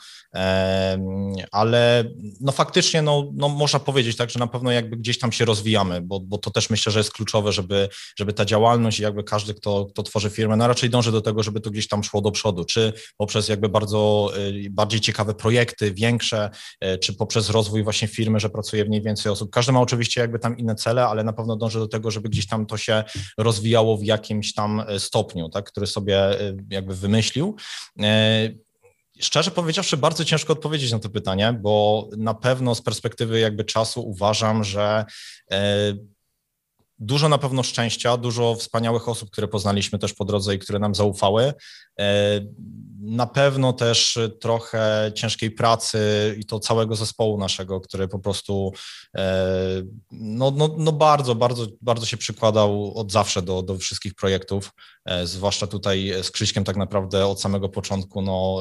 ale 1.51 2.03
no 2.41 2.51
faktycznie 2.51 3.01
no, 3.01 3.31
no 3.33 3.49
można 3.49 3.79
powiedzieć 3.79 4.17
tak, 4.17 4.29
że 4.29 4.39
na 4.39 4.47
pewno 4.47 4.71
jakby 4.71 4.97
gdzieś 4.97 5.19
tam 5.19 5.31
się 5.31 5.45
rozwijamy, 5.45 6.01
bo, 6.01 6.19
bo 6.19 6.37
to 6.37 6.51
też 6.51 6.69
myślę, 6.69 6.91
że 6.91 6.99
jest 6.99 7.11
kluczowe, 7.11 7.51
żeby, 7.51 7.89
żeby 8.17 8.33
ta 8.33 8.45
działalność 8.45 8.99
i 8.99 9.03
jakby 9.03 9.23
każdy, 9.23 9.53
kto, 9.53 9.85
kto 9.85 10.03
tworzy 10.03 10.29
firmę, 10.29 10.57
no 10.57 10.67
raczej 10.67 10.89
dąży 10.89 11.11
do 11.11 11.21
tego, 11.21 11.43
żeby 11.43 11.61
to 11.61 11.71
gdzieś 11.71 11.87
tam 11.87 12.03
szło 12.03 12.21
do 12.21 12.31
przodu, 12.31 12.65
czy 12.65 12.93
poprzez 13.17 13.49
jakby 13.49 13.69
bardzo 13.69 14.31
y, 14.37 14.69
bardziej 14.69 14.99
ciekawe 14.99 15.33
projekty, 15.33 15.93
większe, 15.93 16.49
y, 16.83 16.97
czy 16.97 17.13
poprzez 17.13 17.49
rozwój 17.49 17.83
właśnie 17.83 18.07
firmy, 18.07 18.39
że 18.39 18.49
pracuje 18.49 18.85
w 18.85 18.89
niej 18.89 19.01
więcej 19.01 19.31
osób. 19.31 19.49
Każdy 19.51 19.71
ma 19.71 19.81
oczywiście 19.81 20.21
jakby 20.21 20.39
tam 20.39 20.57
inne 20.57 20.75
cele, 20.75 21.07
ale 21.07 21.23
na 21.23 21.33
pewno 21.33 21.55
dąży 21.55 21.79
do 21.79 21.87
tego, 21.87 22.11
żeby 22.11 22.29
gdzieś 22.29 22.47
tam 22.47 22.65
to 22.65 22.77
się 22.77 23.03
rozwijało 23.37 23.98
w 23.99 24.03
jakimś 24.03 24.53
tam 24.53 24.83
e, 24.87 24.99
stopniu, 24.99 25.49
tak, 25.49 25.65
który 25.65 25.87
sobie 25.87 26.17
e, 26.17 26.55
jakby 26.69 26.95
wymyślił. 26.95 27.55
E, 28.01 28.49
szczerze 29.19 29.51
powiedziawszy, 29.51 29.97
bardzo 29.97 30.25
ciężko 30.25 30.53
odpowiedzieć 30.53 30.91
na 30.91 30.99
to 30.99 31.09
pytanie, 31.09 31.53
bo 31.61 32.07
na 32.17 32.33
pewno 32.33 32.75
z 32.75 32.81
perspektywy 32.81 33.39
jakby 33.39 33.63
czasu 33.63 34.09
uważam, 34.09 34.63
że 34.63 35.05
dużo 36.99 37.29
na 37.29 37.37
pewno 37.37 37.63
szczęścia, 37.63 38.17
dużo 38.17 38.55
wspaniałych 38.55 39.09
osób, 39.09 39.29
które 39.29 39.47
poznaliśmy 39.47 39.99
też 39.99 40.13
po 40.13 40.25
drodze 40.25 40.55
i 40.55 40.59
które 40.59 40.79
nam 40.79 40.95
zaufały. 40.95 41.53
Na 42.99 43.27
pewno 43.27 43.73
też 43.73 44.19
trochę 44.39 45.11
ciężkiej 45.15 45.51
pracy 45.51 45.99
i 46.39 46.45
to 46.45 46.59
całego 46.59 46.95
zespołu 46.95 47.37
naszego, 47.37 47.81
który 47.81 48.07
po 48.07 48.19
prostu 48.19 48.73
no, 50.11 50.51
no, 50.51 50.75
no 50.77 50.91
bardzo, 50.91 51.35
bardzo, 51.35 51.67
bardzo 51.81 52.05
się 52.05 52.17
przykładał 52.17 52.93
od 52.95 53.11
zawsze 53.11 53.41
do, 53.41 53.61
do 53.61 53.77
wszystkich 53.77 54.15
projektów, 54.15 54.71
e, 55.05 55.27
zwłaszcza 55.27 55.67
tutaj 55.67 56.13
z 56.23 56.31
Krzyśkiem 56.31 56.63
tak 56.63 56.77
naprawdę 56.77 57.27
od 57.27 57.41
samego 57.41 57.69
początku, 57.69 58.21
no 58.21 58.59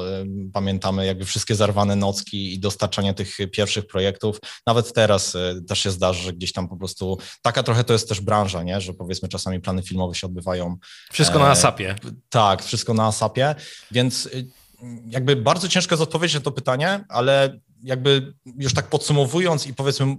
pamiętamy 0.53 1.05
jakby 1.05 1.25
wszystkie 1.25 1.55
zarwane 1.55 1.95
nocki 1.95 2.53
i 2.53 2.59
dostarczanie 2.59 3.13
tych 3.13 3.37
pierwszych 3.51 3.87
projektów. 3.87 4.39
Nawet 4.67 4.93
teraz 4.93 5.35
e, 5.35 5.61
też 5.67 5.79
się 5.79 5.91
zdarzy, 5.91 6.23
że 6.23 6.33
gdzieś 6.33 6.53
tam 6.53 6.67
po 6.67 6.77
prostu 6.77 7.17
taka 7.41 7.63
trochę 7.63 7.83
to 7.83 7.93
jest 7.93 8.09
też 8.09 8.21
branża, 8.29 8.63
nie? 8.63 8.81
że 8.81 8.93
powiedzmy 8.93 9.29
czasami 9.29 9.59
plany 9.59 9.83
filmowe 9.83 10.15
się 10.15 10.27
odbywają. 10.27 10.77
Wszystko 11.11 11.39
na 11.39 11.47
e, 11.47 11.49
ASAPie. 11.49 11.95
Tak, 12.29 12.63
wszystko 12.63 12.93
na 12.93 13.05
ASAPie, 13.05 13.55
więc 13.91 14.29
jakby 15.05 15.35
bardzo 15.35 15.67
ciężko 15.69 15.95
jest 15.95 16.03
odpowiedzieć 16.03 16.35
na 16.35 16.41
to 16.41 16.51
pytanie, 16.51 17.05
ale 17.09 17.59
jakby 17.83 18.33
już 18.57 18.73
tak 18.73 18.87
podsumowując 18.87 19.67
i 19.67 19.73
powiedzmy, 19.73 20.17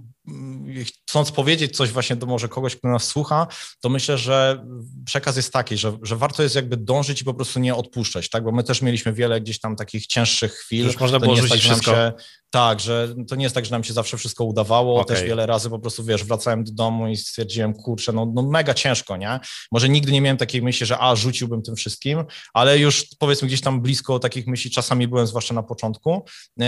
chcąc 1.07 1.31
powiedzieć 1.31 1.77
coś 1.77 1.89
właśnie 1.89 2.15
do 2.15 2.25
może 2.25 2.47
kogoś, 2.47 2.75
kto 2.75 2.87
nas 2.87 3.03
słucha, 3.03 3.47
to 3.79 3.89
myślę, 3.89 4.17
że 4.17 4.65
przekaz 5.05 5.35
jest 5.35 5.53
taki, 5.53 5.77
że, 5.77 5.97
że 6.01 6.15
warto 6.15 6.43
jest 6.43 6.55
jakby 6.55 6.77
dążyć 6.77 7.21
i 7.21 7.25
po 7.25 7.33
prostu 7.33 7.59
nie 7.59 7.75
odpuszczać, 7.75 8.29
tak? 8.29 8.43
Bo 8.43 8.51
my 8.51 8.63
też 8.63 8.81
mieliśmy 8.81 9.13
wiele 9.13 9.41
gdzieś 9.41 9.59
tam 9.59 9.75
takich 9.75 10.07
cięższych 10.07 10.53
chwil. 10.53 10.85
Już 10.85 10.99
można 10.99 11.19
było 11.19 11.35
rzucić 11.35 11.51
tak, 11.51 11.59
wszystko. 11.59 11.91
Się, 11.91 12.13
tak, 12.51 12.79
że 12.79 13.15
to 13.27 13.35
nie 13.35 13.43
jest 13.43 13.55
tak, 13.55 13.65
że 13.65 13.71
nam 13.71 13.83
się 13.83 13.93
zawsze 13.93 14.17
wszystko 14.17 14.43
udawało. 14.43 15.01
Okay. 15.01 15.15
Też 15.15 15.25
wiele 15.25 15.45
razy 15.45 15.69
po 15.69 15.79
prostu, 15.79 16.03
wiesz, 16.03 16.23
wracałem 16.23 16.63
do 16.63 16.71
domu 16.71 17.07
i 17.07 17.17
stwierdziłem, 17.17 17.73
kurczę, 17.73 18.11
no, 18.13 18.31
no 18.35 18.41
mega 18.41 18.73
ciężko, 18.73 19.17
nie? 19.17 19.39
Może 19.71 19.89
nigdy 19.89 20.11
nie 20.11 20.21
miałem 20.21 20.37
takiej 20.37 20.61
myśli, 20.61 20.85
że 20.85 20.97
a, 20.99 21.15
rzuciłbym 21.15 21.61
tym 21.61 21.75
wszystkim, 21.75 22.23
ale 22.53 22.79
już 22.79 23.07
powiedzmy 23.19 23.47
gdzieś 23.47 23.61
tam 23.61 23.81
blisko 23.81 24.19
takich 24.19 24.47
myśli 24.47 24.71
czasami 24.71 25.07
byłem, 25.07 25.27
zwłaszcza 25.27 25.53
na 25.53 25.63
początku, 25.63 26.25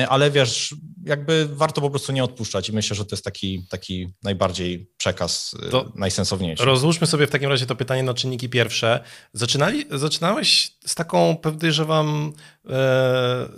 ale 0.10 0.32
wiesz, 0.32 0.76
jakby 1.06 1.48
warto 1.52 1.82
po 1.82 1.90
prostu 1.90 2.12
nie 2.12 2.24
odpuszczać 2.24 2.70
i 2.70 2.74
myślę, 2.74 2.96
że 2.96 3.06
to 3.06 3.16
jest 3.16 3.26
taki, 3.26 3.43
taki 3.70 4.14
najbardziej 4.24 4.92
przekaz 4.98 5.56
y, 5.68 5.70
to 5.70 5.92
najsensowniejszy. 5.96 6.66
Rozłóżmy 6.66 7.08
sobie 7.08 7.28
w 7.28 7.32
takim 7.32 7.50
razie 7.50 7.66
to 7.66 7.76
pytanie 7.76 8.04
na 8.04 8.14
czynniki 8.14 8.50
pierwsze. 8.50 9.04
Zaczynali, 9.34 9.86
zaczynałeś 9.92 10.78
z 10.86 10.96
taką, 10.96 11.36
podejrzewam, 11.36 12.34
e, 12.70 13.50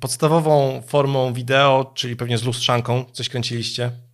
podstawową 0.00 0.82
formą 0.86 1.32
wideo, 1.32 1.92
czyli 1.94 2.16
pewnie 2.16 2.38
z 2.38 2.42
lustrzanką, 2.42 3.04
coś 3.12 3.28
kręciliście? 3.28 4.07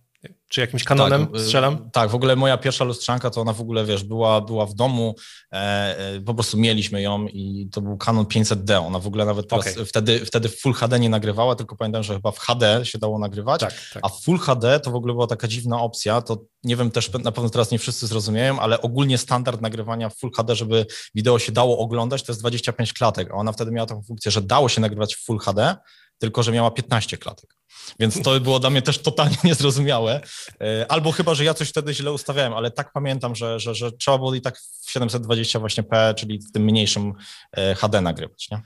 Czy 0.49 0.61
jakimś 0.61 0.83
kanonem 0.83 1.27
tak, 1.27 1.41
strzelam? 1.41 1.89
Tak, 1.91 2.09
w 2.09 2.15
ogóle 2.15 2.35
moja 2.35 2.57
pierwsza 2.57 2.83
lustrzanka 2.83 3.29
to 3.29 3.41
ona 3.41 3.53
w 3.53 3.61
ogóle, 3.61 3.85
wiesz, 3.85 4.03
była, 4.03 4.41
była 4.41 4.65
w 4.65 4.73
domu, 4.73 5.15
e, 5.51 5.57
e, 5.97 6.21
po 6.21 6.33
prostu 6.33 6.57
mieliśmy 6.57 7.01
ją 7.01 7.27
i 7.27 7.69
to 7.71 7.81
był 7.81 7.97
Canon 7.97 8.25
500D. 8.25 8.87
Ona 8.87 8.99
w 8.99 9.07
ogóle 9.07 9.25
nawet 9.25 9.47
teraz, 9.47 9.67
okay. 9.67 9.85
wtedy, 9.85 10.25
wtedy 10.25 10.49
w 10.49 10.59
Full 10.59 10.73
HD 10.73 10.99
nie 10.99 11.09
nagrywała, 11.09 11.55
tylko 11.55 11.75
pamiętam, 11.75 12.03
że 12.03 12.13
chyba 12.13 12.31
w 12.31 12.39
HD 12.39 12.85
się 12.85 12.97
dało 12.97 13.19
nagrywać, 13.19 13.61
tak, 13.61 13.73
tak. 13.93 14.03
a 14.05 14.09
w 14.09 14.21
Full 14.21 14.37
HD 14.37 14.79
to 14.79 14.91
w 14.91 14.95
ogóle 14.95 15.13
była 15.13 15.27
taka 15.27 15.47
dziwna 15.47 15.81
opcja, 15.81 16.21
to 16.21 16.43
nie 16.63 16.75
wiem 16.75 16.91
też, 16.91 17.13
na 17.13 17.31
pewno 17.31 17.49
teraz 17.49 17.71
nie 17.71 17.79
wszyscy 17.79 18.07
zrozumieją, 18.07 18.59
ale 18.59 18.81
ogólnie 18.81 19.17
standard 19.17 19.61
nagrywania 19.61 20.09
w 20.09 20.15
Full 20.15 20.31
HD, 20.31 20.55
żeby 20.55 20.85
wideo 21.15 21.39
się 21.39 21.51
dało 21.51 21.79
oglądać, 21.79 22.23
to 22.23 22.31
jest 22.31 22.41
25 22.41 22.93
klatek, 22.93 23.31
a 23.31 23.33
ona 23.33 23.51
wtedy 23.51 23.71
miała 23.71 23.87
taką 23.87 24.03
funkcję, 24.03 24.31
że 24.31 24.41
dało 24.41 24.69
się 24.69 24.81
nagrywać 24.81 25.15
w 25.15 25.25
Full 25.25 25.39
HD, 25.39 25.75
tylko 26.17 26.43
że 26.43 26.51
miała 26.51 26.71
15 26.71 27.17
klatek. 27.17 27.55
Więc 27.99 28.21
to 28.21 28.39
było 28.39 28.59
dla 28.59 28.69
mnie 28.69 28.81
też 28.81 28.97
totalnie 28.97 29.37
niezrozumiałe. 29.43 30.21
E, 30.61 30.85
albo 30.91 31.11
chyba, 31.11 31.35
że 31.35 31.43
ja 31.43 31.53
coś 31.53 31.69
wtedy 31.69 31.93
źle 31.93 32.11
ustawiałem, 32.11 32.53
ale 32.53 32.71
tak 32.71 32.91
pamiętam, 32.93 33.35
że, 33.35 33.59
że, 33.59 33.75
że 33.75 33.91
trzeba 33.91 34.17
było 34.17 34.35
i 34.35 34.41
tak 34.41 34.59
w 34.85 34.91
720 34.91 35.59
właśnie 35.59 35.83
P, 35.83 36.13
czyli 36.17 36.39
w 36.39 36.51
tym 36.51 36.63
mniejszym 36.63 37.13
e, 37.51 37.75
HD 37.75 38.01
nagrywać. 38.01 38.49
Nie? 38.51 38.61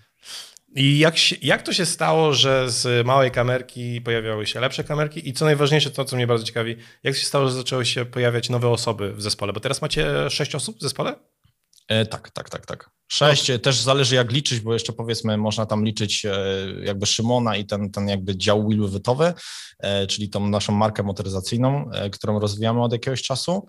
I 0.75 0.99
jak, 0.99 1.15
jak 1.43 1.61
to 1.61 1.73
się 1.73 1.85
stało, 1.85 2.33
że 2.33 2.69
z 2.69 3.07
małej 3.07 3.31
kamerki 3.31 4.01
pojawiały 4.01 4.47
się 4.47 4.59
lepsze 4.59 4.83
kamerki? 4.83 5.29
I 5.29 5.33
co 5.33 5.45
najważniejsze, 5.45 5.91
to 5.91 6.05
co 6.05 6.15
mnie 6.15 6.27
bardzo 6.27 6.45
ciekawi, 6.45 6.75
jak 7.03 7.15
się 7.15 7.25
stało, 7.25 7.47
że 7.47 7.53
zaczęły 7.53 7.85
się 7.85 8.05
pojawiać 8.05 8.49
nowe 8.49 8.69
osoby 8.69 9.13
w 9.13 9.21
zespole? 9.21 9.53
Bo 9.53 9.59
teraz 9.59 9.81
macie 9.81 10.29
sześć 10.29 10.55
osób 10.55 10.77
w 10.77 10.81
zespole? 10.81 11.15
E, 11.89 12.05
tak, 12.05 12.29
tak, 12.29 12.49
tak, 12.49 12.65
tak. 12.65 12.89
Sześć, 13.11 13.49
no. 13.49 13.59
też 13.59 13.81
zależy 13.81 14.15
jak 14.15 14.31
liczyć, 14.31 14.59
bo 14.59 14.73
jeszcze 14.73 14.93
powiedzmy 14.93 15.37
można 15.37 15.65
tam 15.65 15.85
liczyć 15.85 16.25
e, 16.25 16.33
jakby 16.83 17.05
Szymona 17.05 17.55
i 17.55 17.65
ten, 17.65 17.91
ten 17.91 18.07
jakby 18.07 18.37
dział 18.37 18.67
wheelwytowy, 18.67 19.33
e, 19.79 20.07
czyli 20.07 20.29
tą 20.29 20.47
naszą 20.47 20.73
markę 20.73 21.03
motoryzacyjną, 21.03 21.89
którą 22.11 22.39
rozwijamy 22.39 22.83
od 22.83 22.91
jakiegoś 22.91 23.21
czasu. 23.21 23.67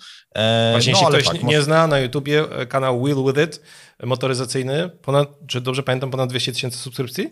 Właśnie, 0.70 0.92
no, 0.92 0.98
jeśli 0.98 1.06
ktoś 1.06 1.24
tak, 1.24 1.34
nie 1.34 1.42
może... 1.42 1.62
zna 1.62 1.86
na 1.86 1.98
YouTubie 1.98 2.44
kanał 2.68 3.02
Wheel 3.02 3.24
With 3.26 3.40
It, 3.44 3.62
motoryzacyjny, 4.02 4.88
ponad, 4.88 5.28
czy 5.48 5.60
dobrze 5.60 5.82
pamiętam, 5.82 6.10
ponad 6.10 6.30
200 6.30 6.52
tysięcy 6.52 6.78
subskrypcji? 6.78 7.30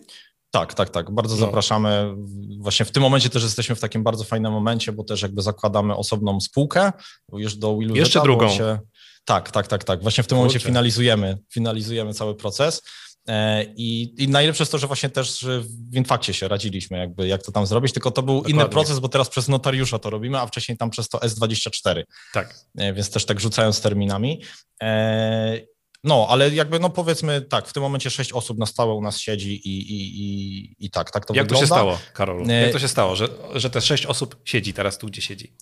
Tak, 0.50 0.74
tak, 0.74 0.90
tak. 0.90 1.10
Bardzo 1.10 1.34
no. 1.34 1.40
zapraszamy. 1.40 2.14
Właśnie 2.58 2.86
w 2.86 2.90
tym 2.90 3.02
momencie 3.02 3.30
też 3.30 3.42
jesteśmy 3.42 3.74
w 3.74 3.80
takim 3.80 4.02
bardzo 4.02 4.24
fajnym 4.24 4.52
momencie, 4.52 4.92
bo 4.92 5.04
też 5.04 5.22
jakby 5.22 5.42
zakładamy 5.42 5.96
osobną 5.96 6.40
spółkę 6.40 6.92
już 7.32 7.56
do 7.56 7.78
Willu. 7.78 7.96
Jeszcze 7.96 8.22
drugą. 8.22 8.48
Się, 8.48 8.78
tak, 9.24 9.50
tak, 9.50 9.66
tak, 9.66 9.84
tak. 9.84 10.02
Właśnie 10.02 10.24
w 10.24 10.26
tym 10.26 10.38
Kurczę. 10.38 10.48
momencie 10.48 10.66
finalizujemy, 10.66 11.38
finalizujemy 11.52 12.14
cały 12.14 12.34
proces. 12.36 12.82
E, 13.28 13.64
I, 13.76 14.14
I 14.24 14.28
najlepsze 14.28 14.62
jest 14.62 14.72
to, 14.72 14.78
że 14.78 14.86
właśnie 14.86 15.08
też 15.08 15.46
w 15.90 15.96
Infakcie 15.96 16.34
się 16.34 16.48
radziliśmy, 16.48 16.98
jakby 16.98 17.28
jak 17.28 17.42
to 17.42 17.52
tam 17.52 17.66
zrobić, 17.66 17.92
tylko 17.92 18.10
to 18.10 18.22
był 18.22 18.34
Dokładnie. 18.34 18.54
inny 18.54 18.68
proces, 18.68 18.98
bo 18.98 19.08
teraz 19.08 19.28
przez 19.28 19.48
notariusza 19.48 19.98
to 19.98 20.10
robimy, 20.10 20.38
a 20.38 20.46
wcześniej 20.46 20.78
tam 20.78 20.90
przez 20.90 21.08
to 21.08 21.18
S24. 21.18 22.02
Tak. 22.32 22.54
E, 22.78 22.92
więc 22.92 23.10
też 23.10 23.24
tak 23.24 23.40
rzucając 23.40 23.80
terminami. 23.80 24.42
E, 24.82 25.60
no, 26.04 26.26
ale 26.30 26.50
jakby, 26.50 26.78
no 26.78 26.90
powiedzmy 26.90 27.42
tak, 27.42 27.68
w 27.68 27.72
tym 27.72 27.82
momencie 27.82 28.10
sześć 28.10 28.32
osób 28.32 28.58
na 28.58 28.66
stałe 28.66 28.94
u 28.94 29.02
nas 29.02 29.18
siedzi 29.18 29.68
i, 29.68 29.78
i, 29.78 30.22
i, 30.22 30.86
i 30.86 30.90
tak, 30.90 31.10
tak 31.10 31.26
to 31.26 31.34
Jak 31.34 31.46
wygląda. 31.46 31.66
Jak 31.66 31.68
to 31.70 31.76
się 31.76 31.80
stało, 31.80 31.98
Karol? 32.14 32.46
Jak 32.46 32.72
to 32.72 32.78
się 32.78 32.88
stało, 32.88 33.16
że, 33.16 33.28
że 33.54 33.70
te 33.70 33.80
sześć 33.80 34.06
osób 34.06 34.36
siedzi 34.44 34.72
teraz 34.72 34.98
tu, 34.98 35.06
gdzie 35.06 35.22
siedzi? 35.22 35.52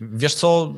Wiesz 0.00 0.34
co, 0.34 0.74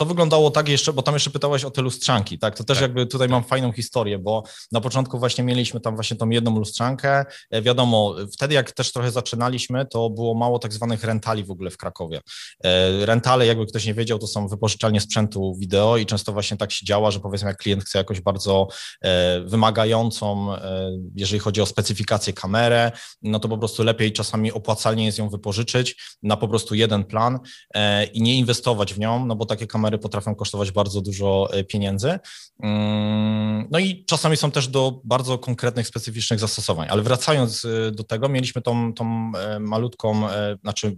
to 0.00 0.06
wyglądało 0.06 0.50
tak 0.50 0.68
jeszcze, 0.68 0.92
bo 0.92 1.02
tam 1.02 1.14
jeszcze 1.14 1.30
pytałeś 1.30 1.64
o 1.64 1.70
te 1.70 1.82
lustrzanki, 1.82 2.38
tak? 2.38 2.56
To 2.56 2.64
też 2.64 2.76
tak, 2.76 2.82
jakby 2.82 3.06
tutaj 3.06 3.28
tak. 3.28 3.30
mam 3.30 3.44
fajną 3.44 3.72
historię, 3.72 4.18
bo 4.18 4.42
na 4.72 4.80
początku 4.80 5.18
właśnie 5.18 5.44
mieliśmy 5.44 5.80
tam 5.80 5.94
właśnie 5.94 6.16
tą 6.16 6.30
jedną 6.30 6.58
lustrzankę. 6.58 7.24
E, 7.50 7.62
wiadomo, 7.62 8.14
wtedy 8.32 8.54
jak 8.54 8.72
też 8.72 8.92
trochę 8.92 9.10
zaczynaliśmy, 9.10 9.86
to 9.86 10.10
było 10.10 10.34
mało 10.34 10.58
tak 10.58 10.72
zwanych 10.72 11.04
rentali 11.04 11.44
w 11.44 11.50
ogóle 11.50 11.70
w 11.70 11.76
Krakowie. 11.76 12.20
E, 12.64 13.06
rentale, 13.06 13.46
jakby 13.46 13.66
ktoś 13.66 13.86
nie 13.86 13.94
wiedział, 13.94 14.18
to 14.18 14.26
są 14.26 14.48
wypożyczalnie 14.48 15.00
sprzętu 15.00 15.56
wideo 15.58 15.96
i 15.96 16.06
często 16.06 16.32
właśnie 16.32 16.56
tak 16.56 16.72
się 16.72 16.86
działa, 16.86 17.10
że 17.10 17.20
powiedzmy 17.20 17.48
jak 17.48 17.56
klient 17.56 17.84
chce 17.84 17.98
jakoś 17.98 18.20
bardzo 18.20 18.68
e, 19.02 19.40
wymagającą, 19.40 20.56
jeżeli 21.14 21.40
chodzi 21.40 21.60
o 21.60 21.66
specyfikację 21.66 22.32
kamerę, 22.32 22.92
no 23.22 23.40
to 23.40 23.48
po 23.48 23.58
prostu 23.58 23.82
lepiej 23.82 24.12
czasami 24.12 24.52
opłacalnie 24.52 25.06
jest 25.06 25.18
ją 25.18 25.28
wypożyczyć 25.28 25.96
na 26.22 26.36
po 26.36 26.48
prostu 26.48 26.74
jeden 26.74 27.04
plan 27.04 27.38
i 28.12 28.22
nie 28.22 28.36
inwestować 28.36 28.94
w 28.94 28.98
nią, 28.98 29.26
no 29.26 29.36
bo 29.36 29.46
takie 29.46 29.66
kamery 29.66 29.89
kamery 29.90 29.98
potrafią 29.98 30.34
kosztować 30.34 30.70
bardzo 30.70 31.00
dużo 31.00 31.48
e, 31.52 31.64
pieniędzy. 31.64 32.18
Mm, 32.62 33.68
no 33.70 33.78
i 33.78 34.04
czasami 34.04 34.36
są 34.36 34.50
też 34.50 34.68
do 34.68 35.00
bardzo 35.04 35.38
konkretnych, 35.38 35.86
specyficznych 35.86 36.40
zastosowań. 36.40 36.88
Ale 36.90 37.02
wracając 37.02 37.64
e, 37.64 37.90
do 37.90 38.04
tego, 38.04 38.28
mieliśmy 38.28 38.62
tą, 38.62 38.94
tą 38.94 39.32
e, 39.36 39.60
malutką, 39.60 40.28
znaczy 40.62 40.96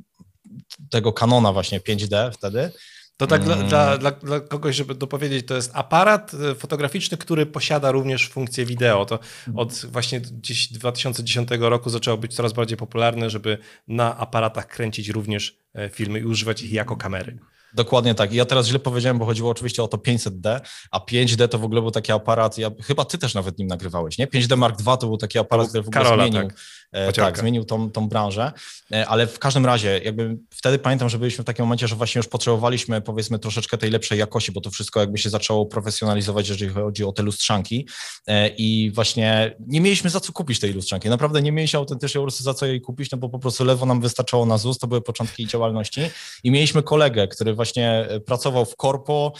tego 0.90 1.12
kanona 1.12 1.52
właśnie 1.52 1.80
5D 1.80 2.32
wtedy, 2.32 2.70
to 3.16 3.26
tak 3.26 3.44
dla, 3.44 3.56
dla, 3.56 3.86
mm. 3.86 3.98
dla, 3.98 4.10
dla, 4.10 4.40
kogoś, 4.40 4.76
żeby 4.76 4.94
dopowiedzieć, 4.94 5.46
to 5.46 5.54
jest 5.54 5.70
aparat 5.74 6.32
fotograficzny, 6.58 7.16
który 7.16 7.46
posiada 7.46 7.90
również 7.90 8.28
funkcję 8.28 8.66
wideo. 8.66 9.06
To 9.06 9.18
od 9.56 9.86
właśnie 9.86 10.20
gdzieś 10.20 10.72
2010 10.72 11.48
roku 11.60 11.90
zaczęło 11.90 12.16
być 12.16 12.34
coraz 12.34 12.52
bardziej 12.52 12.76
popularne, 12.76 13.30
żeby 13.30 13.58
na 13.88 14.16
aparatach 14.18 14.66
kręcić 14.66 15.08
również 15.08 15.56
filmy 15.92 16.18
i 16.20 16.24
używać 16.24 16.62
ich 16.62 16.72
jako 16.72 16.96
kamery. 16.96 17.38
Dokładnie 17.74 18.14
tak. 18.14 18.32
I 18.32 18.36
ja 18.36 18.44
teraz 18.44 18.66
źle 18.66 18.78
powiedziałem, 18.78 19.18
bo 19.18 19.24
chodziło 19.24 19.50
oczywiście 19.50 19.82
o 19.82 19.88
to 19.88 19.96
500D, 19.96 20.60
a 20.90 20.98
5D 20.98 21.48
to 21.48 21.58
w 21.58 21.64
ogóle 21.64 21.80
był 21.80 21.90
taki 21.90 22.12
aparat, 22.12 22.58
ja, 22.58 22.70
chyba 22.82 23.04
ty 23.04 23.18
też 23.18 23.34
nawet 23.34 23.58
nim 23.58 23.68
nagrywałeś, 23.68 24.18
nie? 24.18 24.26
5D 24.26 24.56
Mark 24.56 24.76
II 24.86 24.98
to 25.00 25.06
był 25.06 25.16
taki 25.16 25.38
aparat, 25.38 25.68
który 25.68 25.82
w 25.82 25.88
ogóle 25.88 26.04
Karola, 26.04 26.22
zmienił, 26.22 26.48
tak. 26.48 26.58
E, 26.92 27.12
tak, 27.12 27.38
zmienił 27.38 27.64
tą, 27.64 27.90
tą 27.90 28.08
branżę, 28.08 28.52
e, 28.92 29.06
ale 29.06 29.26
w 29.26 29.38
każdym 29.38 29.66
razie 29.66 30.00
jakby 30.04 30.36
wtedy 30.50 30.78
pamiętam, 30.78 31.08
że 31.08 31.18
byliśmy 31.18 31.44
w 31.44 31.46
takim 31.46 31.64
momencie, 31.64 31.88
że 31.88 31.96
właśnie 31.96 32.18
już 32.18 32.28
potrzebowaliśmy 32.28 33.00
powiedzmy 33.00 33.38
troszeczkę 33.38 33.78
tej 33.78 33.90
lepszej 33.90 34.18
jakości, 34.18 34.52
bo 34.52 34.60
to 34.60 34.70
wszystko 34.70 35.00
jakby 35.00 35.18
się 35.18 35.30
zaczęło 35.30 35.66
profesjonalizować, 35.66 36.48
jeżeli 36.48 36.70
chodzi 36.70 37.04
o 37.04 37.12
te 37.12 37.22
lustrzanki. 37.22 37.88
E, 38.26 38.48
i 38.48 38.90
właśnie 38.94 39.56
nie 39.66 39.80
mieliśmy 39.80 40.10
za 40.10 40.20
co 40.20 40.32
kupić 40.32 40.60
tej 40.60 40.72
lustrzanki. 40.72 41.08
Naprawdę 41.08 41.42
nie 41.42 41.52
mieliśmy 41.52 41.78
autentycznie 41.78 42.18
po 42.18 42.24
prostu 42.24 42.42
za 42.42 42.54
co 42.54 42.66
jej 42.66 42.80
kupić, 42.80 43.10
no 43.10 43.18
bo 43.18 43.28
po 43.28 43.38
prostu 43.38 43.64
lewo 43.64 43.86
nam 43.86 44.00
wystarczało 44.00 44.46
na 44.46 44.58
ZUS, 44.58 44.78
to 44.78 44.86
były 44.86 45.00
początki 45.00 45.46
działalności. 45.46 46.00
I 46.44 46.50
mieliśmy 46.50 46.82
kolegę, 46.82 47.28
który 47.28 47.54
właśnie 47.54 48.08
pracował 48.26 48.64
w 48.64 48.76
korpo, 48.76 49.32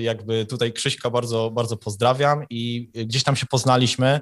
jakby 0.00 0.46
tutaj 0.46 0.72
Krzyśka 0.72 1.10
bardzo, 1.10 1.50
bardzo 1.50 1.76
pozdrawiam 1.76 2.44
i 2.50 2.90
gdzieś 2.94 3.22
tam 3.22 3.36
się 3.36 3.46
poznaliśmy 3.46 4.20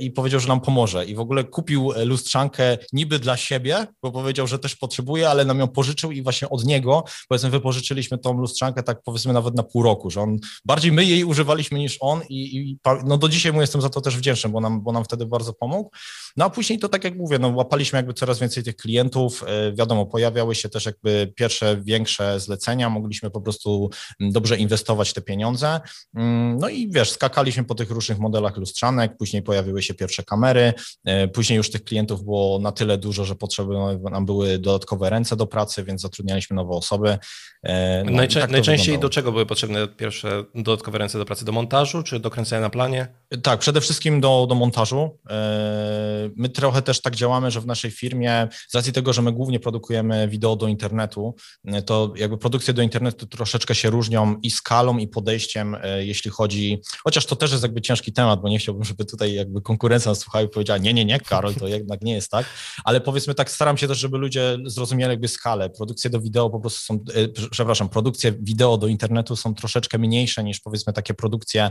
i 0.00 0.10
powiedział, 0.10 0.40
że 0.40 0.48
nam 0.48 0.60
pomoże. 0.60 1.06
I 1.06 1.14
w 1.14 1.20
ogóle 1.20 1.44
kupił 1.44 1.92
lustrzanki 1.96 2.15
lustrzankę 2.16 2.78
niby 2.92 3.18
dla 3.18 3.36
siebie, 3.36 3.86
bo 4.02 4.12
powiedział, 4.12 4.46
że 4.46 4.58
też 4.58 4.76
potrzebuje, 4.76 5.30
ale 5.30 5.44
nam 5.44 5.58
ją 5.58 5.68
pożyczył 5.68 6.12
i 6.12 6.22
właśnie 6.22 6.48
od 6.48 6.64
niego, 6.64 7.04
powiedzmy, 7.28 7.50
wypożyczyliśmy 7.50 8.18
tą 8.18 8.32
lustrzankę 8.32 8.82
tak 8.82 9.02
powiedzmy 9.04 9.32
nawet 9.32 9.54
na 9.54 9.62
pół 9.62 9.82
roku, 9.82 10.10
że 10.10 10.20
on, 10.20 10.36
bardziej 10.64 10.92
my 10.92 11.04
jej 11.04 11.24
używaliśmy 11.24 11.78
niż 11.78 11.96
on 12.00 12.20
i, 12.28 12.56
i 12.56 12.78
no 13.04 13.18
do 13.18 13.28
dzisiaj 13.28 13.52
mu 13.52 13.60
jestem 13.60 13.80
za 13.80 13.88
to 13.88 14.00
też 14.00 14.16
wdzięczny, 14.16 14.50
bo 14.50 14.60
nam, 14.60 14.82
bo 14.82 14.92
nam 14.92 15.04
wtedy 15.04 15.26
bardzo 15.26 15.52
pomógł. 15.52 15.90
No 16.36 16.44
a 16.44 16.50
później 16.50 16.78
to 16.78 16.88
tak 16.88 17.04
jak 17.04 17.16
mówię, 17.16 17.38
no 17.38 17.48
łapaliśmy 17.48 17.96
jakby 17.96 18.14
coraz 18.14 18.38
więcej 18.38 18.62
tych 18.62 18.76
klientów, 18.76 19.44
e, 19.46 19.72
wiadomo, 19.72 20.06
pojawiały 20.06 20.54
się 20.54 20.68
też 20.68 20.86
jakby 20.86 21.32
pierwsze 21.36 21.76
większe 21.82 22.40
zlecenia, 22.40 22.90
mogliśmy 22.90 23.30
po 23.30 23.40
prostu 23.40 23.90
dobrze 24.20 24.56
inwestować 24.56 25.12
te 25.12 25.22
pieniądze, 25.22 25.80
mm, 26.14 26.58
no 26.58 26.68
i 26.68 26.90
wiesz, 26.90 27.10
skakaliśmy 27.10 27.64
po 27.64 27.74
tych 27.74 27.90
różnych 27.90 28.18
modelach 28.18 28.56
lustrzanek, 28.56 29.16
później 29.18 29.42
pojawiły 29.42 29.82
się 29.82 29.94
pierwsze 29.94 30.22
kamery, 30.22 30.72
e, 31.04 31.28
później 31.28 31.56
już 31.56 31.70
tych 31.70 31.84
klientów 31.84 32.05
klientów 32.06 32.24
było 32.24 32.58
na 32.58 32.72
tyle 32.72 32.98
dużo, 32.98 33.24
że 33.24 33.34
potrzebne 33.34 33.98
nam 34.10 34.26
były 34.26 34.58
dodatkowe 34.58 35.10
ręce 35.10 35.36
do 35.36 35.46
pracy, 35.46 35.84
więc 35.84 36.00
zatrudnialiśmy 36.00 36.56
nowe 36.56 36.74
osoby. 36.74 37.18
E, 37.62 38.04
no 38.04 38.12
Najczę 38.12 38.40
tak 38.40 38.50
najczęściej 38.50 38.98
do 38.98 39.08
czego 39.08 39.32
były 39.32 39.46
potrzebne 39.46 39.88
pierwsze 39.88 40.44
dodatkowe 40.54 40.98
ręce 40.98 41.18
do 41.18 41.24
pracy? 41.24 41.44
Do 41.44 41.52
montażu 41.52 42.02
czy 42.02 42.20
do 42.20 42.30
kręcenia 42.30 42.60
na 42.60 42.70
planie? 42.70 43.08
Tak, 43.42 43.60
przede 43.60 43.80
wszystkim 43.80 44.20
do, 44.20 44.46
do 44.48 44.54
montażu. 44.54 45.18
E, 45.30 46.30
my 46.36 46.48
trochę 46.48 46.82
też 46.82 47.00
tak 47.00 47.16
działamy, 47.16 47.50
że 47.50 47.60
w 47.60 47.66
naszej 47.66 47.90
firmie, 47.90 48.48
z 48.68 48.74
racji 48.74 48.92
tego, 48.92 49.12
że 49.12 49.22
my 49.22 49.32
głównie 49.32 49.60
produkujemy 49.60 50.28
wideo 50.28 50.56
do 50.56 50.68
internetu, 50.68 51.34
e, 51.64 51.82
to 51.82 52.12
jakby 52.16 52.38
produkcje 52.38 52.74
do 52.74 52.82
internetu 52.82 53.26
troszeczkę 53.26 53.74
się 53.74 53.90
różnią 53.90 54.36
i 54.42 54.50
skalą, 54.50 54.98
i 54.98 55.08
podejściem, 55.08 55.76
jeśli 55.98 56.30
chodzi, 56.30 56.82
chociaż 57.04 57.26
to 57.26 57.36
też 57.36 57.50
jest 57.50 57.62
jakby 57.62 57.80
ciężki 57.80 58.12
temat, 58.12 58.40
bo 58.40 58.48
nie 58.48 58.58
chciałbym, 58.58 58.84
żeby 58.84 59.04
tutaj 59.04 59.34
jakby 59.34 59.62
konkurencja 59.62 60.10
nas 60.10 60.18
słuchała 60.18 60.44
i 60.44 60.48
powiedziała, 60.48 60.78
nie, 60.78 60.94
nie, 60.94 61.04
nie, 61.04 61.20
Karol, 61.20 61.54
to 61.54 61.68
jednak 61.68 61.95
jednak 61.96 62.02
nie 62.02 62.14
jest 62.14 62.30
tak, 62.30 62.46
ale 62.84 63.00
powiedzmy 63.00 63.34
tak, 63.34 63.50
staram 63.50 63.76
się 63.76 63.88
też, 63.88 63.98
żeby 63.98 64.18
ludzie 64.18 64.58
zrozumieli 64.64 65.10
jakby 65.10 65.28
skalę. 65.28 65.70
Produkcje 65.70 66.10
do 66.10 66.20
wideo 66.20 66.50
po 66.50 66.60
prostu 66.60 66.80
są, 66.80 66.94
e, 67.14 67.48
przepraszam, 67.50 67.88
produkcje 67.88 68.32
wideo 68.32 68.78
do 68.78 68.86
internetu 68.86 69.36
są 69.36 69.54
troszeczkę 69.54 69.98
mniejsze 69.98 70.44
niż 70.44 70.60
powiedzmy 70.60 70.92
takie 70.92 71.14
produkcje, 71.14 71.70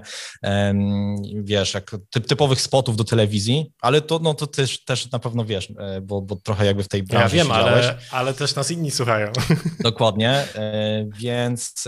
wiesz, 1.34 1.74
jak 1.74 1.96
typ, 2.10 2.28
typowych 2.28 2.62
spotów 2.62 2.96
do 2.96 3.04
telewizji, 3.04 3.72
ale 3.82 4.02
to, 4.02 4.20
no, 4.20 4.34
to 4.34 4.48
też, 4.48 4.84
też 4.84 5.12
na 5.12 5.20
pewno 5.20 5.46
wiesz, 5.46 5.74
e, 5.80 6.02
bo, 6.02 6.22
bo 6.22 6.36
trochę 6.36 6.66
jakby 6.66 6.84
w 6.84 6.88
tej 6.88 7.04
branży 7.04 7.38
Ja 7.38 7.44
wiem, 7.44 7.52
ale, 7.52 7.98
ale 8.12 8.34
też 8.34 8.56
nas 8.56 8.72
inni 8.72 8.92
słuchają. 8.92 9.32
Dokładnie, 9.80 10.30
e, 10.56 11.06
więc 11.20 11.84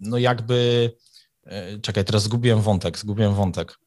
no 0.00 0.18
jakby, 0.18 0.90
czekaj, 1.82 2.04
teraz 2.04 2.22
zgubiłem 2.22 2.60
wątek, 2.60 2.98
zgubiłem 2.98 3.34
wątek. 3.34 3.78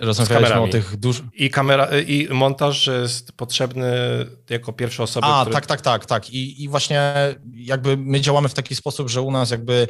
Rozmawialiśmy 0.00 0.60
o 0.60 0.68
tych 0.68 0.96
dużych... 0.96 1.24
I, 1.34 1.50
kamera, 1.50 1.88
I 2.06 2.28
montaż 2.30 2.86
jest 2.86 3.32
potrzebny 3.32 3.92
jako 4.50 4.72
pierwsze 4.72 5.02
osoby, 5.02 5.26
A, 5.26 5.40
które... 5.40 5.54
tak, 5.54 5.66
tak, 5.66 5.80
tak, 5.80 6.06
tak. 6.06 6.30
I, 6.30 6.62
I 6.62 6.68
właśnie 6.68 7.12
jakby 7.54 7.96
my 7.96 8.20
działamy 8.20 8.48
w 8.48 8.54
taki 8.54 8.74
sposób, 8.74 9.10
że 9.10 9.20
u 9.20 9.30
nas 9.30 9.50
jakby 9.50 9.88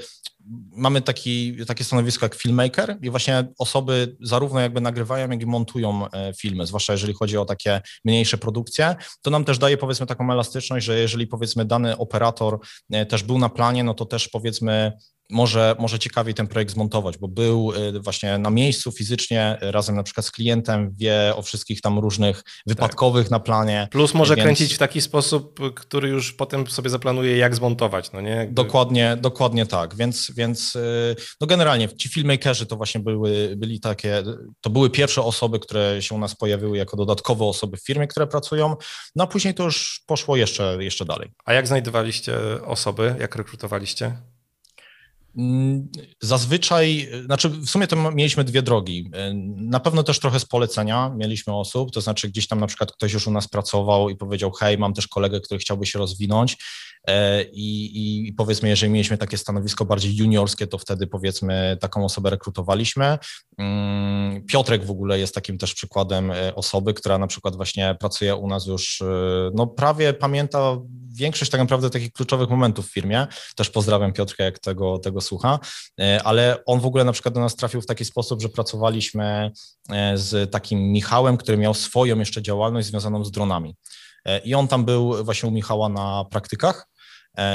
mamy 0.76 1.02
taki, 1.02 1.56
takie 1.66 1.84
stanowisko 1.84 2.26
jak 2.26 2.34
filmmaker 2.34 2.98
i 3.02 3.10
właśnie 3.10 3.44
osoby 3.58 4.16
zarówno 4.20 4.60
jakby 4.60 4.80
nagrywają, 4.80 5.30
jak 5.30 5.42
i 5.42 5.46
montują 5.46 6.10
e, 6.10 6.32
filmy, 6.34 6.66
zwłaszcza 6.66 6.92
jeżeli 6.92 7.14
chodzi 7.14 7.38
o 7.38 7.44
takie 7.44 7.80
mniejsze 8.04 8.38
produkcje, 8.38 8.96
to 9.22 9.30
nam 9.30 9.44
też 9.44 9.58
daje 9.58 9.76
powiedzmy 9.76 10.06
taką 10.06 10.32
elastyczność, 10.32 10.86
że 10.86 10.98
jeżeli 10.98 11.26
powiedzmy 11.26 11.64
dany 11.64 11.96
operator 11.96 12.58
e, 12.90 13.06
też 13.06 13.22
był 13.22 13.38
na 13.38 13.48
planie, 13.48 13.84
no 13.84 13.94
to 13.94 14.06
też 14.06 14.28
powiedzmy 14.28 14.92
może, 15.32 15.76
może 15.78 15.98
ciekawiej 15.98 16.34
ten 16.34 16.46
projekt 16.46 16.72
zmontować, 16.72 17.18
bo 17.18 17.28
był 17.28 17.72
y, 17.96 18.00
właśnie 18.00 18.38
na 18.38 18.50
miejscu 18.50 18.92
fizycznie 18.92 19.58
razem 19.60 19.96
na 19.96 20.02
przykład 20.02 20.26
z 20.26 20.30
klientem, 20.30 20.94
wie 20.98 21.32
o 21.36 21.42
wszystkich 21.42 21.80
tam 21.80 21.98
różnych 21.98 22.42
wypadkowych 22.66 23.24
tak. 23.24 23.30
na 23.30 23.40
planie. 23.40 23.88
Plus 23.90 24.14
może 24.14 24.36
więc... 24.36 24.44
kręcić 24.44 24.74
w 24.74 24.78
taki 24.78 25.00
sposób, 25.00 25.60
który 25.74 26.08
już 26.08 26.32
potem 26.32 26.66
sobie 26.66 26.90
zaplanuje, 26.90 27.36
jak 27.36 27.54
zmontować, 27.54 28.12
no 28.12 28.20
nie? 28.20 28.30
Jakby... 28.30 28.54
Dokładnie, 28.54 29.16
dokładnie 29.20 29.66
tak, 29.66 29.96
więc, 29.96 30.32
więc 30.36 30.76
y, 30.76 31.16
no 31.40 31.46
generalnie 31.46 31.88
ci 31.88 32.08
filmmakerzy 32.08 32.66
to 32.66 32.76
właśnie 32.76 33.00
były, 33.00 33.54
byli 33.56 33.80
takie, 33.80 34.22
to 34.60 34.70
były 34.70 34.90
pierwsze 34.90 35.22
osoby, 35.22 35.58
które 35.58 36.02
się 36.02 36.14
u 36.14 36.18
nas 36.18 36.34
pojawiły 36.34 36.78
jako 36.78 36.96
dodatkowe 36.96 37.44
osoby 37.44 37.76
w 37.76 37.84
firmie, 37.84 38.06
które 38.06 38.26
pracują, 38.26 38.76
no 39.16 39.24
a 39.24 39.26
później 39.26 39.54
to 39.54 39.64
już 39.64 40.02
poszło 40.06 40.36
jeszcze, 40.36 40.76
jeszcze 40.80 41.04
dalej. 41.04 41.30
A 41.44 41.52
jak 41.52 41.66
znajdowaliście 41.66 42.34
osoby, 42.66 43.16
jak 43.20 43.36
rekrutowaliście? 43.36 44.16
Zazwyczaj, 46.20 47.08
znaczy 47.24 47.48
w 47.48 47.68
sumie 47.68 47.86
to 47.86 48.12
mieliśmy 48.12 48.44
dwie 48.44 48.62
drogi. 48.62 49.10
Na 49.56 49.80
pewno 49.80 50.02
też 50.02 50.18
trochę 50.18 50.40
z 50.40 50.44
polecenia 50.44 51.14
mieliśmy 51.16 51.54
osób, 51.54 51.92
to 51.92 52.00
znaczy 52.00 52.28
gdzieś 52.28 52.48
tam 52.48 52.60
na 52.60 52.66
przykład 52.66 52.92
ktoś 52.92 53.12
już 53.12 53.26
u 53.26 53.30
nas 53.30 53.48
pracował 53.48 54.10
i 54.10 54.16
powiedział, 54.16 54.52
hej, 54.52 54.78
mam 54.78 54.94
też 54.94 55.08
kolegę, 55.08 55.40
który 55.40 55.60
chciałby 55.60 55.86
się 55.86 55.98
rozwinąć 55.98 56.56
e, 57.08 57.42
i, 57.42 58.26
i 58.28 58.32
powiedzmy, 58.32 58.68
jeżeli 58.68 58.92
mieliśmy 58.92 59.18
takie 59.18 59.38
stanowisko 59.38 59.84
bardziej 59.84 60.16
juniorskie, 60.16 60.66
to 60.66 60.78
wtedy 60.78 61.06
powiedzmy 61.06 61.76
taką 61.80 62.04
osobę 62.04 62.30
rekrutowaliśmy. 62.30 63.18
Mm, 63.58 64.46
Piotrek 64.46 64.84
w 64.84 64.90
ogóle 64.90 65.18
jest 65.18 65.34
takim 65.34 65.58
też 65.58 65.74
przykładem 65.74 66.30
e, 66.30 66.54
osoby, 66.54 66.94
która 66.94 67.18
na 67.18 67.26
przykład 67.26 67.56
właśnie 67.56 67.96
pracuje 68.00 68.36
u 68.36 68.48
nas 68.48 68.66
już, 68.66 69.00
e, 69.00 69.04
no 69.54 69.66
prawie 69.66 70.12
pamięta 70.12 70.76
większość 71.14 71.50
tak 71.50 71.60
naprawdę 71.60 71.90
takich 71.90 72.12
kluczowych 72.12 72.50
momentów 72.50 72.86
w 72.86 72.92
firmie. 72.92 73.26
Też 73.56 73.70
pozdrawiam 73.70 74.12
Piotrka, 74.12 74.44
jak 74.44 74.58
tego, 74.58 74.98
tego 74.98 75.20
słucha, 75.22 75.58
e, 76.00 76.20
ale 76.24 76.64
on 76.66 76.80
w 76.80 76.86
ogóle 76.86 77.04
na 77.04 77.12
przykład 77.12 77.34
do 77.34 77.40
nas 77.40 77.56
trafił 77.56 77.80
w 77.80 77.86
taki 77.86 78.04
sposób, 78.04 78.42
że 78.42 78.48
pracowaliśmy 78.48 79.52
e, 79.90 80.18
z 80.18 80.50
takim 80.50 80.92
Michałem, 80.92 81.36
który 81.36 81.58
miał 81.58 81.74
swoją 81.74 82.18
jeszcze 82.18 82.42
działalność 82.42 82.86
związaną 82.86 83.24
z 83.24 83.30
dronami. 83.30 83.76
E, 84.24 84.38
I 84.38 84.54
on 84.54 84.68
tam 84.68 84.84
był 84.84 85.24
właśnie 85.24 85.48
u 85.48 85.52
Michała 85.52 85.88
na 85.88 86.24
praktykach 86.30 86.91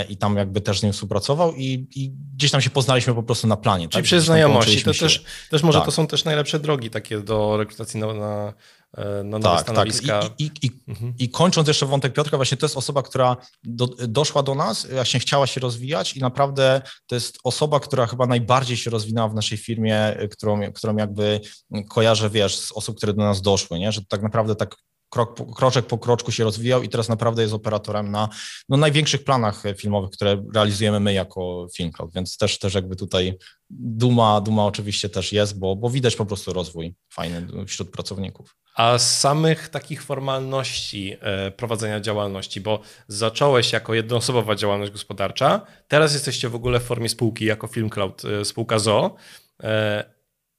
i 0.10 0.17
tam 0.17 0.38
jakby 0.38 0.62
też 0.62 0.79
z 0.79 0.84
nim 0.84 0.93
współpracował 0.93 1.53
i, 1.55 1.88
i 1.96 2.12
gdzieś 2.36 2.51
tam 2.51 2.62
się 2.62 2.69
poznaliśmy 2.69 3.13
po 3.13 3.24
prostu 3.24 3.48
na 3.48 3.57
planie. 3.57 3.88
Czyli 3.88 4.01
tak? 4.01 4.03
przez 4.03 4.24
znajomości. 4.24 4.84
To 4.84 4.93
też, 4.93 5.24
też 5.50 5.63
może 5.63 5.79
tak. 5.79 5.86
to 5.86 5.91
są 5.91 6.07
też 6.07 6.25
najlepsze 6.25 6.60
drogi 6.60 6.89
takie 6.89 7.19
do 7.19 7.57
rekrutacji 7.57 8.00
na, 8.00 8.13
na 8.13 8.53
E, 8.98 9.24
na 9.24 9.39
nowe 9.39 9.55
tak, 9.55 9.62
stanowiska. 9.62 10.22
Tak. 10.22 10.31
I, 10.39 10.43
i, 10.43 10.67
i, 10.67 10.72
mhm. 10.88 11.13
I, 11.19 11.29
kończąc 11.29 11.67
jeszcze 11.67 11.86
wątek 11.86 12.13
Piotrka, 12.13 12.38
właśnie 12.38 12.57
to 12.57 12.65
jest 12.65 12.77
osoba, 12.77 13.03
która 13.03 13.38
do, 13.63 13.88
doszła 13.88 14.43
do 14.43 14.55
nas, 14.55 14.88
właśnie 14.91 15.19
chciała 15.19 15.48
się 15.48 15.62
rozwijać 15.62 16.17
i 16.17 16.19
naprawdę 16.19 16.81
to 17.07 17.15
jest 17.15 17.38
osoba, 17.43 17.79
która 17.79 18.07
chyba 18.07 18.25
najbardziej 18.25 18.77
się 18.77 18.89
rozwinęła 18.89 19.29
w 19.29 19.34
naszej 19.34 19.57
firmie, 19.57 20.17
którą, 20.31 20.72
którą 20.74 20.98
jakby 20.98 21.41
kojarzę, 21.89 22.29
wiesz, 22.29 22.60
z 22.60 22.72
osób, 22.72 22.98
które 22.98 23.13
do 23.13 23.24
nas 23.24 23.41
doszły, 23.41 23.79
nie? 23.79 23.91
że 23.91 24.01
tak 24.10 24.22
naprawdę 24.22 24.55
tak 24.55 24.75
krok, 25.10 25.56
kroczek 25.56 25.86
po 25.86 25.98
kroczku 25.98 26.32
się 26.32 26.44
rozwijał 26.44 26.84
i 26.84 26.90
teraz 26.90 27.10
naprawdę 27.10 27.42
jest 27.42 27.54
operatorem 27.54 28.12
na 28.12 28.30
no, 28.70 28.78
największych 28.78 29.24
planach 29.24 29.64
filmowych, 29.78 30.12
które 30.12 30.44
realizujemy 30.54 31.00
my 31.00 31.14
jako 31.14 31.68
Film 31.78 31.92
Cloud, 31.92 32.14
więc 32.14 32.38
też, 32.38 32.60
też 32.60 32.74
jakby 32.74 32.96
tutaj 32.96 33.38
duma, 33.70 34.42
duma 34.42 34.66
oczywiście 34.66 35.10
też 35.10 35.34
jest, 35.34 35.60
bo, 35.60 35.76
bo 35.76 35.90
widać 35.90 36.16
po 36.16 36.26
prostu 36.26 36.54
rozwój 36.54 36.96
fajny 37.14 37.48
wśród 37.66 37.90
pracowników. 37.90 38.56
A 38.76 38.98
z 38.98 39.20
samych 39.20 39.70
takich 39.70 40.04
formalności 40.04 41.16
e, 41.22 41.51
prowadzenia 41.51 42.00
działalności, 42.00 42.62
bo 42.62 42.81
zacząłeś 43.08 43.74
jako 43.74 43.94
jednoosobowa 43.94 44.55
działalność 44.55 44.92
gospodarcza, 44.92 45.62
teraz 45.88 46.14
jesteście 46.14 46.50
w 46.50 46.55
ogóle 46.55 46.79
w 46.79 46.84
formie 46.84 47.10
spółki 47.10 47.46
jako 47.46 47.68
Film 47.68 47.90
Cloud, 47.90 48.25
e, 48.25 48.46
spółka 48.46 48.79
ZO 48.79 49.16
e, 49.64 50.03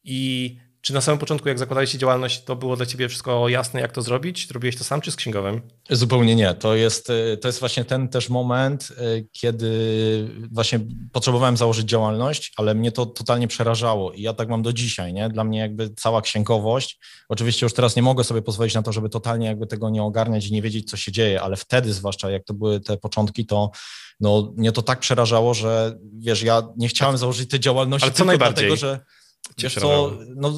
i 0.05 0.57
czy 0.89 0.95
na 0.95 1.01
samym 1.01 1.19
początku, 1.19 1.49
jak 1.49 1.59
zakładaliście 1.59 1.99
działalność, 1.99 2.45
to 2.45 2.57
było 2.57 2.77
dla 2.77 2.87
ciebie 2.87 3.09
wszystko 3.09 3.49
jasne, 3.49 3.81
jak 3.81 3.93
to 3.93 4.03
zrobić? 4.03 4.51
Robiłeś 4.51 4.77
to 4.77 4.85
sam 4.85 5.01
czy 5.01 5.11
z 5.11 5.17
księgowym? 5.17 5.61
Zupełnie 5.91 6.37
nie. 6.37 6.55
To 6.55 6.75
jest, 6.75 7.11
y, 7.11 7.39
to 7.41 7.49
jest 7.49 7.61
właśnie 7.61 7.85
ten 7.85 8.09
też 8.09 8.29
moment, 8.29 8.89
y, 8.91 9.29
kiedy 9.33 9.69
właśnie 10.53 10.81
potrzebowałem 11.13 11.57
założyć 11.57 11.89
działalność, 11.89 12.53
ale 12.57 12.75
mnie 12.75 12.93
to 12.93 13.07
totalnie 13.07 13.49
przerażało 13.49 14.13
i 14.13 14.23
ja 14.23 14.35
tak 14.35 14.49
mam 14.49 14.63
do 14.63 14.73
dzisiaj, 14.73 15.13
nie? 15.13 15.29
Dla 15.29 15.45
mnie 15.45 15.59
jakby 15.59 15.91
cała 15.91 16.23
księgowość, 16.23 16.99
oczywiście 17.29 17.67
już 17.67 17.73
teraz 17.73 17.97
nie 17.97 18.03
mogę 18.03 18.25
sobie 18.25 18.43
pozwolić 18.43 18.75
na 18.75 18.83
to, 18.83 18.93
żeby 18.93 19.09
totalnie 19.09 19.47
jakby 19.47 19.67
tego 19.67 19.91
nie 19.91 20.03
ogarniać 20.03 20.47
i 20.47 20.53
nie 20.53 20.63
wiedzieć, 20.63 20.91
co 20.91 20.97
się 20.97 21.13
dzieje, 21.13 21.43
ale 21.43 21.57
wtedy 21.57 21.93
zwłaszcza, 21.93 22.31
jak 22.31 22.45
to 22.45 22.55
były 22.55 22.81
te 22.81 22.97
początki, 22.97 23.47
to 23.47 23.71
no, 24.21 24.53
mnie 24.57 24.73
to 24.73 24.83
tak 24.83 25.01
przerażało, 25.01 25.55
że 25.55 25.99
wiesz, 26.19 26.43
ja 26.43 26.63
nie 26.77 26.89
chciałem 26.89 27.19
założyć 27.19 27.51
tej 27.51 27.61
działalności 27.61 28.05
ale 28.05 28.15
co 28.15 28.25
najbardziej? 28.25 28.67
dlatego, 28.69 28.77
że 28.77 29.01
Wiesz 29.59 29.75
co, 29.75 30.13
no, 30.37 30.53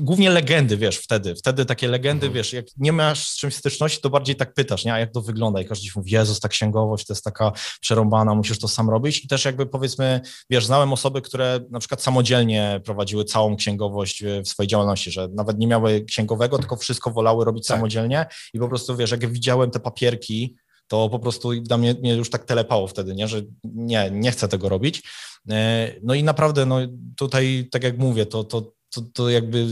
głównie 0.00 0.30
legendy, 0.30 0.76
wiesz, 0.76 0.98
wtedy, 0.98 1.34
wtedy 1.34 1.64
takie 1.64 1.88
legendy, 1.88 2.26
mhm. 2.26 2.32
wiesz, 2.32 2.52
jak 2.52 2.66
nie 2.76 2.92
masz 2.92 3.28
z 3.28 3.36
czymś 3.36 3.54
styczności, 3.54 4.00
to 4.00 4.10
bardziej 4.10 4.36
tak 4.36 4.54
pytasz, 4.54 4.84
nie, 4.84 4.92
a 4.94 4.98
jak 4.98 5.12
to 5.12 5.20
wygląda? 5.20 5.60
I 5.60 5.64
każdy 5.64 5.88
mówi, 5.96 6.10
Jezus, 6.10 6.40
ta 6.40 6.48
księgowość 6.48 7.06
to 7.06 7.12
jest 7.12 7.24
taka 7.24 7.52
przerąbana, 7.80 8.34
musisz 8.34 8.58
to 8.58 8.68
sam 8.68 8.90
robić. 8.90 9.24
I 9.24 9.28
też 9.28 9.44
jakby 9.44 9.66
powiedzmy, 9.66 10.20
wiesz, 10.50 10.66
znałem 10.66 10.92
osoby, 10.92 11.22
które 11.22 11.60
na 11.70 11.78
przykład 11.78 12.02
samodzielnie 12.02 12.80
prowadziły 12.84 13.24
całą 13.24 13.56
księgowość 13.56 14.24
w 14.44 14.48
swojej 14.48 14.68
działalności, 14.68 15.10
że 15.10 15.28
nawet 15.34 15.58
nie 15.58 15.66
miały 15.66 16.04
księgowego, 16.04 16.58
tylko 16.58 16.76
wszystko 16.76 17.10
wolały 17.10 17.44
robić 17.44 17.66
tak. 17.66 17.76
samodzielnie. 17.76 18.26
I 18.54 18.58
po 18.58 18.68
prostu, 18.68 18.96
wiesz, 18.96 19.10
jak 19.10 19.32
widziałem 19.32 19.70
te 19.70 19.80
papierki, 19.80 20.56
to 20.88 21.08
po 21.08 21.18
prostu 21.18 21.60
dla 21.60 21.78
mnie, 21.78 21.94
mnie 21.94 22.14
już 22.14 22.30
tak 22.30 22.44
telepało 22.44 22.86
wtedy, 22.86 23.14
nie, 23.14 23.28
że 23.28 23.42
nie, 23.64 24.10
nie 24.10 24.30
chcę 24.30 24.48
tego 24.48 24.68
robić. 24.68 25.02
E, 25.50 25.92
no 26.02 26.14
i 26.14 26.22
naprawdę, 26.22 26.66
no 26.66 26.78
tutaj, 27.16 27.68
tak 27.70 27.84
jak 27.84 27.98
mówię, 27.98 28.26
to, 28.26 28.44
to, 28.44 28.75
to, 28.96 29.02
to 29.12 29.30
jakby 29.30 29.66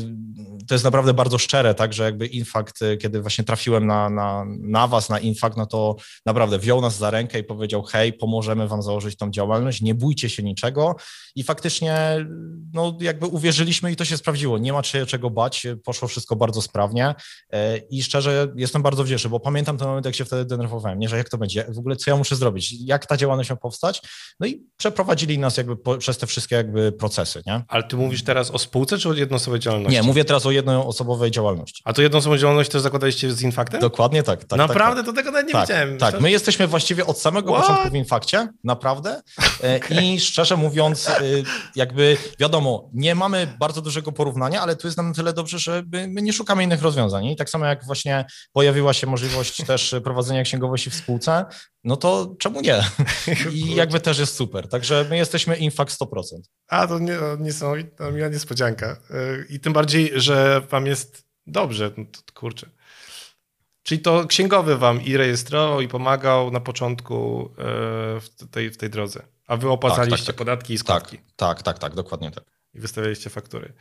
to 0.68 0.74
jest 0.74 0.84
naprawdę 0.84 1.14
bardzo 1.14 1.38
szczere, 1.38 1.74
tak, 1.74 1.92
że 1.92 2.04
jakby 2.04 2.26
Infact, 2.26 2.82
e, 2.82 2.96
kiedy 2.96 3.20
właśnie 3.20 3.44
trafiłem 3.44 3.86
na, 3.86 4.10
na, 4.10 4.44
na 4.60 4.88
was, 4.88 5.08
na 5.08 5.18
Infact, 5.18 5.56
no 5.56 5.66
to 5.66 5.96
naprawdę 6.26 6.58
wziął 6.58 6.80
nas 6.80 6.96
za 6.96 7.10
rękę 7.10 7.38
i 7.38 7.44
powiedział, 7.44 7.82
hej, 7.82 8.12
pomożemy 8.12 8.68
wam 8.68 8.82
założyć 8.82 9.16
tą 9.16 9.30
działalność, 9.30 9.80
nie 9.80 9.94
bójcie 9.94 10.28
się 10.28 10.42
niczego. 10.42 10.96
I 11.34 11.42
faktycznie 11.42 12.26
no 12.72 12.98
jakby 13.00 13.26
uwierzyliśmy 13.26 13.92
i 13.92 13.96
to 13.96 14.04
się 14.04 14.16
sprawdziło, 14.16 14.58
nie 14.58 14.72
ma 14.72 14.82
czego 14.82 15.30
bać, 15.30 15.66
poszło 15.84 16.08
wszystko 16.08 16.36
bardzo 16.36 16.62
sprawnie. 16.62 17.14
E, 17.52 17.76
i 17.76 18.02
szczerze 18.02 18.52
jestem 18.56 18.82
bardzo 18.82 19.04
wdzięczny, 19.04 19.30
bo 19.30 19.40
pamiętam 19.40 19.78
ten 19.78 19.88
moment, 19.88 20.06
jak 20.06 20.14
się 20.14 20.24
wtedy 20.24 20.44
denerwowałem, 20.44 20.98
nie, 20.98 21.08
że 21.08 21.16
jak 21.16 21.28
to 21.28 21.38
będzie, 21.38 21.64
w 21.68 21.78
ogóle 21.78 21.96
co 21.96 22.10
ja 22.10 22.16
muszę 22.16 22.36
zrobić, 22.36 22.74
jak 22.80 23.06
ta 23.06 23.16
działalność 23.16 23.50
ma 23.50 23.56
powstać, 23.56 24.02
no 24.40 24.46
i 24.46 24.66
przeprowadzili 24.76 25.38
nas 25.38 25.56
jakby 25.56 25.76
po, 25.76 25.98
przez 25.98 26.18
te 26.18 26.26
wszystkie 26.26 26.56
jakby 26.56 26.92
procesy, 26.92 27.42
nie? 27.46 27.62
Ale 27.68 27.82
ty 27.82 27.96
mówisz 27.96 28.24
teraz 28.24 28.50
o 28.50 28.58
spółce 28.58 28.98
czy 28.98 29.08
o 29.08 29.13
jednoosobowej 29.18 29.60
działalności? 29.60 29.96
Nie, 29.96 30.02
mówię 30.02 30.24
teraz 30.24 30.46
o 30.46 30.50
jednoosobowej 30.50 31.30
działalności. 31.30 31.82
A 31.84 31.92
to 31.92 32.02
jednoosobową 32.02 32.38
działalność 32.38 32.70
też 32.70 32.82
zakładaliście 32.82 33.32
z 33.32 33.42
Infaktem? 33.42 33.80
Dokładnie 33.80 34.22
tak. 34.22 34.40
tak, 34.40 34.48
tak 34.48 34.58
naprawdę? 34.58 35.02
Tak, 35.02 35.06
to 35.06 35.12
tego 35.12 35.30
nawet 35.30 35.46
nie 35.46 35.52
tak, 35.52 35.68
wiedziałem. 35.68 35.98
Tak, 35.98 36.20
my 36.20 36.30
jesteśmy 36.30 36.66
właściwie 36.66 37.06
od 37.06 37.18
samego 37.18 37.52
What? 37.52 37.62
początku 37.62 37.90
w 37.90 37.94
Infakcie, 37.94 38.48
naprawdę. 38.64 39.22
E, 39.64 39.76
okay. 39.76 40.04
I 40.04 40.20
szczerze 40.20 40.56
mówiąc, 40.56 41.08
e, 41.08 41.22
jakby 41.76 42.16
wiadomo, 42.38 42.90
nie 42.92 43.14
mamy 43.14 43.54
bardzo 43.58 43.82
dużego 43.82 44.12
porównania, 44.12 44.60
ale 44.60 44.76
tu 44.76 44.86
jest 44.86 44.96
nam 44.96 45.14
tyle 45.14 45.32
dobrze, 45.32 45.58
że 45.58 45.82
my 46.08 46.22
nie 46.22 46.32
szukamy 46.32 46.64
innych 46.64 46.82
rozwiązań. 46.82 47.26
I 47.26 47.36
tak 47.36 47.50
samo 47.50 47.66
jak 47.66 47.84
właśnie 47.84 48.24
pojawiła 48.52 48.92
się 48.92 49.06
możliwość 49.06 49.64
też 49.66 49.94
prowadzenia 50.04 50.42
księgowości 50.42 50.90
w 50.90 50.94
spółce, 50.94 51.44
no 51.84 51.96
to 51.96 52.34
czemu 52.38 52.60
nie? 52.60 52.84
I 53.52 53.74
jakby 53.74 54.00
też 54.00 54.18
jest 54.18 54.34
super. 54.34 54.68
Także 54.68 55.06
my 55.10 55.16
jesteśmy 55.16 55.56
Infact 55.56 56.00
100%. 56.00 56.22
A, 56.68 56.86
to 56.86 56.98
nie, 56.98 57.18
niesamowita 57.38 58.10
miła 58.10 58.28
niespodzianka. 58.28 58.86
E, 58.86 58.96
I 59.50 59.60
tym 59.60 59.72
bardziej, 59.72 60.10
że 60.14 60.62
wam 60.70 60.86
jest 60.86 61.24
dobrze. 61.46 61.90
No 61.96 62.04
to, 62.04 62.32
kurczę. 62.34 62.70
Czyli 63.82 64.00
to 64.00 64.26
księgowy 64.26 64.76
wam 64.76 65.02
i 65.02 65.16
rejestrował, 65.16 65.80
i 65.80 65.88
pomagał 65.88 66.50
na 66.50 66.60
początku 66.60 67.50
e, 67.58 67.64
w 68.20 68.28
tej, 68.50 68.70
w 68.70 68.76
tej 68.76 68.90
drodze. 68.90 69.22
A 69.46 69.56
wy 69.56 69.70
opłacaliście 69.70 70.16
tak, 70.16 70.26
tak, 70.26 70.26
tak. 70.26 70.36
podatki 70.36 70.74
i 70.74 70.78
składki. 70.78 71.16
Tak, 71.16 71.26
tak, 71.36 71.62
tak, 71.62 71.78
tak, 71.78 71.94
dokładnie 71.94 72.30
tak. 72.30 72.44
I 72.74 72.80
wystawialiście 72.80 73.30
faktury. 73.30 73.72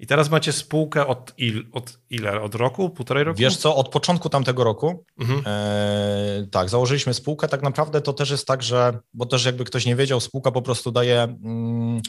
I 0.00 0.06
teraz 0.06 0.30
macie 0.30 0.52
spółkę 0.52 1.06
od, 1.06 1.34
il, 1.38 1.66
od 1.72 1.98
ile? 2.10 2.40
Od 2.40 2.54
roku? 2.54 2.90
Półtorej 2.90 3.24
roku? 3.24 3.38
Wiesz 3.38 3.56
co, 3.56 3.76
od 3.76 3.88
początku 3.88 4.28
tamtego 4.28 4.64
roku, 4.64 5.04
mhm. 5.20 5.42
e, 5.46 6.46
tak, 6.50 6.68
założyliśmy 6.68 7.14
spółkę. 7.14 7.48
Tak 7.48 7.62
naprawdę 7.62 8.00
to 8.00 8.12
też 8.12 8.30
jest 8.30 8.46
tak, 8.46 8.62
że, 8.62 8.98
bo 9.14 9.26
też 9.26 9.44
jakby 9.44 9.64
ktoś 9.64 9.86
nie 9.86 9.96
wiedział, 9.96 10.20
spółka 10.20 10.50
po 10.52 10.62
prostu 10.62 10.90
daje 10.90 11.22
mm, 11.22 12.02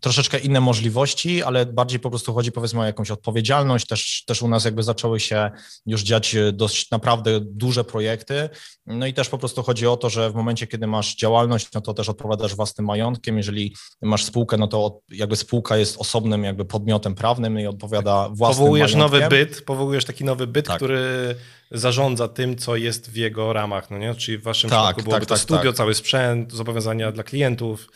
troszeczkę 0.00 0.38
inne 0.38 0.60
możliwości, 0.60 1.42
ale 1.42 1.66
bardziej 1.66 2.00
po 2.00 2.10
prostu 2.10 2.34
chodzi 2.34 2.52
powiedzmy 2.52 2.80
o 2.80 2.84
jakąś 2.84 3.10
odpowiedzialność. 3.10 3.86
Też, 3.86 4.24
też 4.26 4.42
u 4.42 4.48
nas 4.48 4.64
jakby 4.64 4.82
zaczęły 4.82 5.20
się 5.20 5.50
już 5.86 6.02
dziać 6.02 6.36
dość 6.52 6.90
naprawdę 6.90 7.40
duże 7.40 7.84
projekty. 7.84 8.48
No 8.86 9.06
i 9.06 9.14
też 9.14 9.28
po 9.28 9.38
prostu 9.38 9.62
chodzi 9.62 9.86
o 9.86 9.96
to, 9.96 10.10
że 10.10 10.30
w 10.30 10.34
momencie, 10.34 10.66
kiedy 10.66 10.86
masz 10.86 11.16
działalność, 11.16 11.68
no 11.74 11.80
to 11.80 11.94
też 11.94 12.08
odpowiadasz 12.08 12.54
własnym 12.54 12.86
majątkiem. 12.86 13.36
Jeżeli 13.36 13.76
masz 14.02 14.24
spółkę, 14.24 14.56
no 14.56 14.66
to 14.66 15.00
jakby 15.08 15.36
spółka 15.36 15.76
jest 15.76 15.96
osobnym 16.00 16.44
jakby 16.44 16.64
podmiotem 16.64 17.14
prawnym 17.20 17.60
i 17.60 17.66
odpowiada 17.66 18.24
tak. 18.24 18.34
własnym 18.34 18.58
Powołujesz 18.58 18.94
majątkiem. 18.94 19.20
nowy 19.20 19.36
byt, 19.36 19.62
powołujesz 19.62 20.04
taki 20.04 20.24
nowy 20.24 20.46
byt, 20.46 20.66
tak. 20.66 20.76
który 20.76 21.34
zarządza 21.70 22.28
tym, 22.28 22.56
co 22.56 22.76
jest 22.76 23.10
w 23.10 23.16
jego 23.16 23.52
ramach, 23.52 23.90
no 23.90 23.98
nie? 23.98 24.14
Czyli 24.14 24.38
w 24.38 24.42
waszym 24.42 24.70
tak, 24.70 24.78
przypadku 24.78 25.02
byłoby 25.02 25.20
tak, 25.20 25.28
to 25.28 25.34
tak, 25.34 25.42
studio, 25.42 25.70
tak. 25.70 25.76
cały 25.76 25.94
sprzęt, 25.94 26.52
zobowiązania 26.52 27.12
dla 27.12 27.22
klientów. 27.22 27.88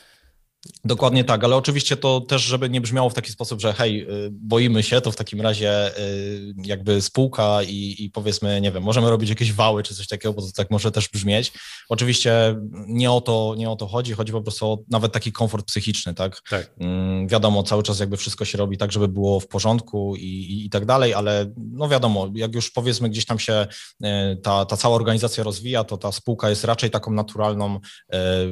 Dokładnie 0.84 1.24
tak, 1.24 1.44
ale 1.44 1.56
oczywiście 1.56 1.96
to 1.96 2.20
też, 2.20 2.42
żeby 2.42 2.70
nie 2.70 2.80
brzmiało 2.80 3.10
w 3.10 3.14
taki 3.14 3.32
sposób, 3.32 3.60
że 3.60 3.72
hej, 3.72 4.02
y, 4.02 4.28
boimy 4.32 4.82
się, 4.82 5.00
to 5.00 5.12
w 5.12 5.16
takim 5.16 5.40
razie 5.40 5.98
y, 5.98 6.54
jakby 6.64 7.02
spółka 7.02 7.62
i, 7.62 7.96
i 7.98 8.10
powiedzmy, 8.10 8.60
nie 8.60 8.72
wiem, 8.72 8.82
możemy 8.82 9.10
robić 9.10 9.30
jakieś 9.30 9.52
wały 9.52 9.82
czy 9.82 9.94
coś 9.94 10.06
takiego, 10.08 10.32
bo 10.32 10.42
to 10.42 10.48
tak 10.56 10.70
może 10.70 10.90
też 10.92 11.08
brzmieć. 11.08 11.52
Oczywiście 11.88 12.56
nie 12.72 13.10
o 13.10 13.20
to, 13.20 13.54
nie 13.56 13.70
o 13.70 13.76
to 13.76 13.86
chodzi, 13.86 14.12
chodzi 14.12 14.32
po 14.32 14.42
prostu 14.42 14.66
o 14.66 14.78
nawet 14.90 15.12
taki 15.12 15.32
komfort 15.32 15.66
psychiczny, 15.66 16.14
tak? 16.14 16.42
tak. 16.50 16.70
Mm, 16.80 17.28
wiadomo, 17.28 17.62
cały 17.62 17.82
czas 17.82 18.00
jakby 18.00 18.16
wszystko 18.16 18.44
się 18.44 18.58
robi 18.58 18.78
tak, 18.78 18.92
żeby 18.92 19.08
było 19.08 19.40
w 19.40 19.46
porządku 19.46 20.16
i, 20.16 20.20
i, 20.22 20.66
i 20.66 20.70
tak 20.70 20.86
dalej, 20.86 21.14
ale 21.14 21.52
no 21.56 21.88
wiadomo, 21.88 22.30
jak 22.34 22.54
już 22.54 22.70
powiedzmy 22.70 23.10
gdzieś 23.10 23.26
tam 23.26 23.38
się 23.38 23.66
y, 24.04 24.06
ta, 24.42 24.64
ta 24.64 24.76
cała 24.76 24.96
organizacja 24.96 25.44
rozwija, 25.44 25.84
to 25.84 25.96
ta 25.96 26.12
spółka 26.12 26.50
jest 26.50 26.64
raczej 26.64 26.90
taką 26.90 27.12
naturalną 27.12 27.80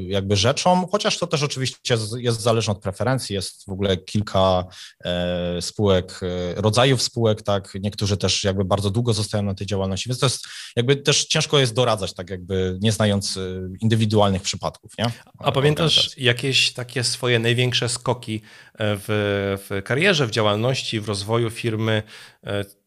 jakby 0.09 0.37
rzeczą, 0.37 0.87
chociaż 0.93 1.19
to 1.19 1.27
też 1.27 1.43
oczywiście 1.43 1.97
jest 2.19 2.41
zależne 2.41 2.73
od 2.73 2.81
preferencji, 2.81 3.35
jest 3.35 3.65
w 3.67 3.73
ogóle 3.73 3.97
kilka 3.97 4.65
e, 5.05 5.63
spółek, 5.63 6.21
e, 6.23 6.55
rodzajów 6.61 7.03
spółek, 7.03 7.43
tak, 7.43 7.73
niektórzy 7.81 8.17
też 8.17 8.45
jakby 8.45 8.65
bardzo 8.65 8.91
długo 8.91 9.13
zostają 9.13 9.43
na 9.43 9.55
tej 9.55 9.67
działalności, 9.67 10.09
więc 10.09 10.19
to 10.19 10.27
jest 10.27 10.47
jakby 10.77 10.97
też 10.97 11.25
ciężko 11.25 11.59
jest 11.59 11.75
doradzać, 11.75 12.15
tak 12.15 12.31
jakby 12.31 12.79
nie 12.81 12.93
znając 12.93 13.37
e, 13.37 13.41
indywidualnych 13.81 14.43
przypadków, 14.43 14.93
nie? 14.99 15.07
A 15.39 15.53
pamiętasz 15.53 16.19
jakieś 16.19 16.73
takie 16.73 17.05
swoje 17.05 17.39
największe 17.39 17.89
skoki 17.89 18.43
w, 18.79 19.59
w 19.69 19.83
karierze, 19.85 20.27
w 20.27 20.31
działalności, 20.31 21.01
w 21.01 21.09
rozwoju 21.09 21.51
firmy, 21.51 22.03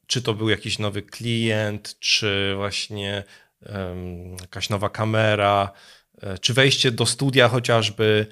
czy 0.08 0.22
to 0.22 0.34
był 0.34 0.50
jakiś 0.50 0.80
nowy 0.80 1.02
klient, 1.02 2.00
czy 2.00 2.54
właśnie 2.56 3.24
um, 3.62 4.36
jakaś 4.42 4.70
nowa 4.70 4.90
kamera, 4.90 5.72
czy 6.42 6.54
wejście 6.54 6.92
do 6.92 7.06
studia 7.06 7.48
chociażby, 7.50 8.28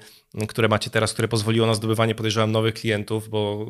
które 0.48 0.68
macie 0.68 0.90
teraz, 0.90 1.12
które 1.12 1.28
pozwoliło 1.28 1.66
na 1.66 1.74
zdobywanie, 1.74 2.14
podejrzewam, 2.14 2.52
nowych 2.52 2.74
klientów, 2.74 3.28
bo 3.28 3.66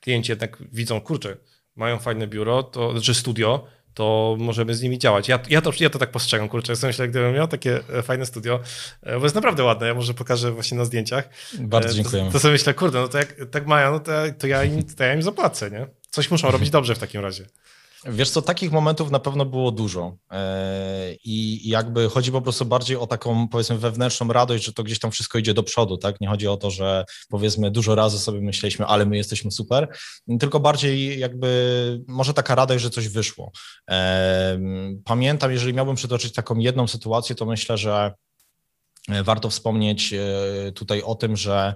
klienci 0.00 0.32
jednak 0.32 0.58
widzą, 0.72 1.00
kurczę, 1.00 1.36
mają 1.76 1.98
fajne 1.98 2.26
biuro, 2.26 2.62
to, 2.62 3.00
czy 3.00 3.14
studio, 3.14 3.66
to 3.94 4.36
możemy 4.38 4.74
z 4.74 4.82
nimi 4.82 4.98
działać. 4.98 5.28
Ja, 5.28 5.38
ja, 5.48 5.60
to, 5.60 5.72
ja 5.80 5.90
to 5.90 5.98
tak 5.98 6.10
postrzegam, 6.10 6.48
kurczę, 6.48 6.72
jestem 6.72 6.88
myślę, 6.88 7.08
gdybym 7.08 7.34
miał 7.34 7.48
takie 7.48 7.80
e, 7.88 8.02
fajne 8.02 8.26
studio, 8.26 8.60
e, 9.02 9.18
bo 9.18 9.24
jest 9.24 9.34
naprawdę 9.34 9.64
ładne, 9.64 9.86
ja 9.86 9.94
może 9.94 10.14
pokażę 10.14 10.52
właśnie 10.52 10.78
na 10.78 10.84
zdjęciach. 10.84 11.28
Bardzo 11.58 11.94
dziękuję. 11.94 12.24
To, 12.24 12.32
to 12.32 12.40
sobie 12.40 12.52
myślę, 12.52 12.74
kurde, 12.74 13.00
no 13.00 13.08
to 13.08 13.18
jak 13.18 13.36
tak 13.50 13.66
mają, 13.66 13.92
no 13.92 14.00
to, 14.00 14.12
to, 14.38 14.46
ja 14.46 14.64
im, 14.64 14.82
to 14.84 15.04
ja 15.04 15.14
im 15.14 15.22
zapłacę, 15.22 15.70
nie? 15.70 15.86
Coś 16.10 16.30
muszą 16.30 16.50
robić 16.50 16.70
dobrze 16.70 16.94
w 16.94 16.98
takim 16.98 17.20
razie. 17.20 17.46
Wiesz 18.06 18.30
co, 18.30 18.42
takich 18.42 18.72
momentów 18.72 19.10
na 19.10 19.18
pewno 19.18 19.44
było 19.44 19.70
dużo 19.70 20.16
e, 20.30 21.14
i 21.24 21.68
jakby 21.68 22.08
chodzi 22.08 22.32
po 22.32 22.42
prostu 22.42 22.64
bardziej 22.64 22.96
o 22.96 23.06
taką 23.06 23.48
powiedzmy 23.48 23.78
wewnętrzną 23.78 24.32
radość, 24.32 24.64
że 24.64 24.72
to 24.72 24.82
gdzieś 24.82 24.98
tam 24.98 25.10
wszystko 25.10 25.38
idzie 25.38 25.54
do 25.54 25.62
przodu, 25.62 25.96
tak? 25.96 26.20
Nie 26.20 26.28
chodzi 26.28 26.48
o 26.48 26.56
to, 26.56 26.70
że 26.70 27.04
powiedzmy 27.28 27.70
dużo 27.70 27.94
razy 27.94 28.18
sobie 28.18 28.40
myśleliśmy, 28.40 28.86
ale 28.86 29.06
my 29.06 29.16
jesteśmy 29.16 29.50
super, 29.50 29.88
tylko 30.40 30.60
bardziej 30.60 31.18
jakby 31.18 32.00
może 32.08 32.34
taka 32.34 32.54
radość, 32.54 32.82
że 32.82 32.90
coś 32.90 33.08
wyszło. 33.08 33.52
E, 33.90 34.58
pamiętam, 35.04 35.52
jeżeli 35.52 35.74
miałbym 35.74 35.96
przytoczyć 35.96 36.32
taką 36.32 36.58
jedną 36.58 36.86
sytuację, 36.86 37.34
to 37.36 37.46
myślę, 37.46 37.78
że 37.78 38.14
warto 39.24 39.50
wspomnieć 39.50 40.12
e, 40.12 40.72
tutaj 40.72 41.02
o 41.02 41.14
tym, 41.14 41.36
że 41.36 41.74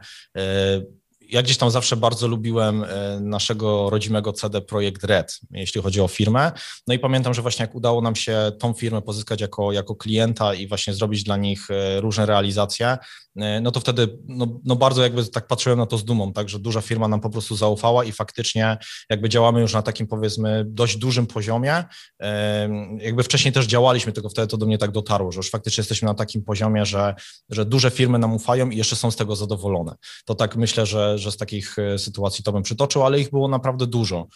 ja 1.28 1.42
gdzieś 1.42 1.56
tam 1.56 1.70
zawsze 1.70 1.96
bardzo 1.96 2.28
lubiłem 2.28 2.84
e, 2.84 3.20
naszego 3.20 3.90
rodzimego 3.90 4.32
CD 4.32 4.60
Projekt 4.60 5.04
Red, 5.04 5.40
jeśli 5.50 5.82
chodzi 5.82 6.00
o 6.00 6.08
firmę. 6.08 6.52
No 6.86 6.94
i 6.94 6.98
pamiętam, 6.98 7.34
że 7.34 7.42
właśnie 7.42 7.62
jak 7.62 7.74
udało 7.74 8.00
nam 8.00 8.16
się 8.16 8.52
tą 8.58 8.72
firmę 8.72 9.02
pozyskać 9.02 9.40
jako, 9.40 9.72
jako 9.72 9.96
klienta 9.96 10.54
i 10.54 10.68
właśnie 10.68 10.94
zrobić 10.94 11.24
dla 11.24 11.36
nich 11.36 11.70
e, 11.70 12.00
różne 12.00 12.26
realizacje, 12.26 12.98
no 13.36 13.70
to 13.70 13.80
wtedy 13.80 14.18
no, 14.28 14.60
no, 14.64 14.76
bardzo 14.76 15.02
jakby 15.02 15.26
tak 15.26 15.46
patrzyłem 15.46 15.78
na 15.78 15.86
to 15.86 15.98
z 15.98 16.04
dumą, 16.04 16.32
tak, 16.32 16.48
że 16.48 16.58
duża 16.58 16.80
firma 16.80 17.08
nam 17.08 17.20
po 17.20 17.30
prostu 17.30 17.56
zaufała 17.56 18.04
i 18.04 18.12
faktycznie 18.12 18.78
jakby 19.10 19.28
działamy 19.28 19.60
już 19.60 19.72
na 19.72 19.82
takim 19.82 20.06
powiedzmy 20.06 20.64
dość 20.66 20.96
dużym 20.96 21.26
poziomie. 21.26 21.84
E, 22.22 22.68
jakby 22.98 23.22
wcześniej 23.22 23.52
też 23.52 23.66
działaliśmy, 23.66 24.12
tylko 24.12 24.28
wtedy 24.28 24.48
to 24.48 24.56
do 24.56 24.66
mnie 24.66 24.78
tak 24.78 24.90
dotarło, 24.90 25.32
że 25.32 25.36
już 25.36 25.50
faktycznie 25.50 25.80
jesteśmy 25.80 26.06
na 26.06 26.14
takim 26.14 26.42
poziomie, 26.42 26.86
że, 26.86 27.14
że 27.50 27.64
duże 27.64 27.90
firmy 27.90 28.18
nam 28.18 28.34
ufają 28.34 28.70
i 28.70 28.76
jeszcze 28.76 28.96
są 28.96 29.10
z 29.10 29.16
tego 29.16 29.36
zadowolone. 29.36 29.94
To 30.24 30.34
tak 30.34 30.56
myślę, 30.56 30.86
że, 30.86 31.18
że 31.18 31.32
z 31.32 31.36
takich 31.36 31.78
e, 31.78 31.98
sytuacji 31.98 32.44
to 32.44 32.52
bym 32.52 32.62
przytoczył, 32.62 33.02
ale 33.02 33.20
ich 33.20 33.30
było 33.30 33.48
naprawdę 33.48 33.86
dużo. 33.86 34.26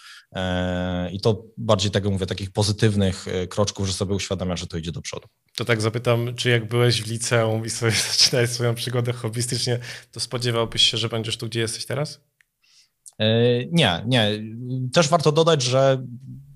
I 1.12 1.20
to 1.20 1.42
bardziej 1.56 1.90
tego 1.90 2.10
mówię, 2.10 2.26
takich 2.26 2.50
pozytywnych 2.50 3.26
kroczków, 3.48 3.86
że 3.86 3.92
sobie 3.92 4.14
uświadamia, 4.14 4.56
że 4.56 4.66
to 4.66 4.78
idzie 4.78 4.92
do 4.92 5.02
przodu. 5.02 5.28
To 5.56 5.64
tak 5.64 5.80
zapytam, 5.80 6.34
czy 6.34 6.50
jak 6.50 6.68
byłeś 6.68 7.02
w 7.02 7.10
liceum 7.10 7.66
i 7.66 7.70
sobie 7.70 7.92
zaczynałeś 8.12 8.50
swoją 8.50 8.74
przygodę 8.74 8.87
hobbystycznie, 9.14 9.78
to 10.12 10.20
spodziewałbyś 10.20 10.82
się, 10.82 10.96
że 10.96 11.08
będziesz 11.08 11.36
tu, 11.36 11.46
gdzie 11.46 11.60
jesteś 11.60 11.86
teraz? 11.86 12.20
E, 13.18 13.26
nie, 13.66 14.02
nie. 14.06 14.30
Też 14.92 15.08
warto 15.08 15.32
dodać, 15.32 15.62
że 15.62 16.02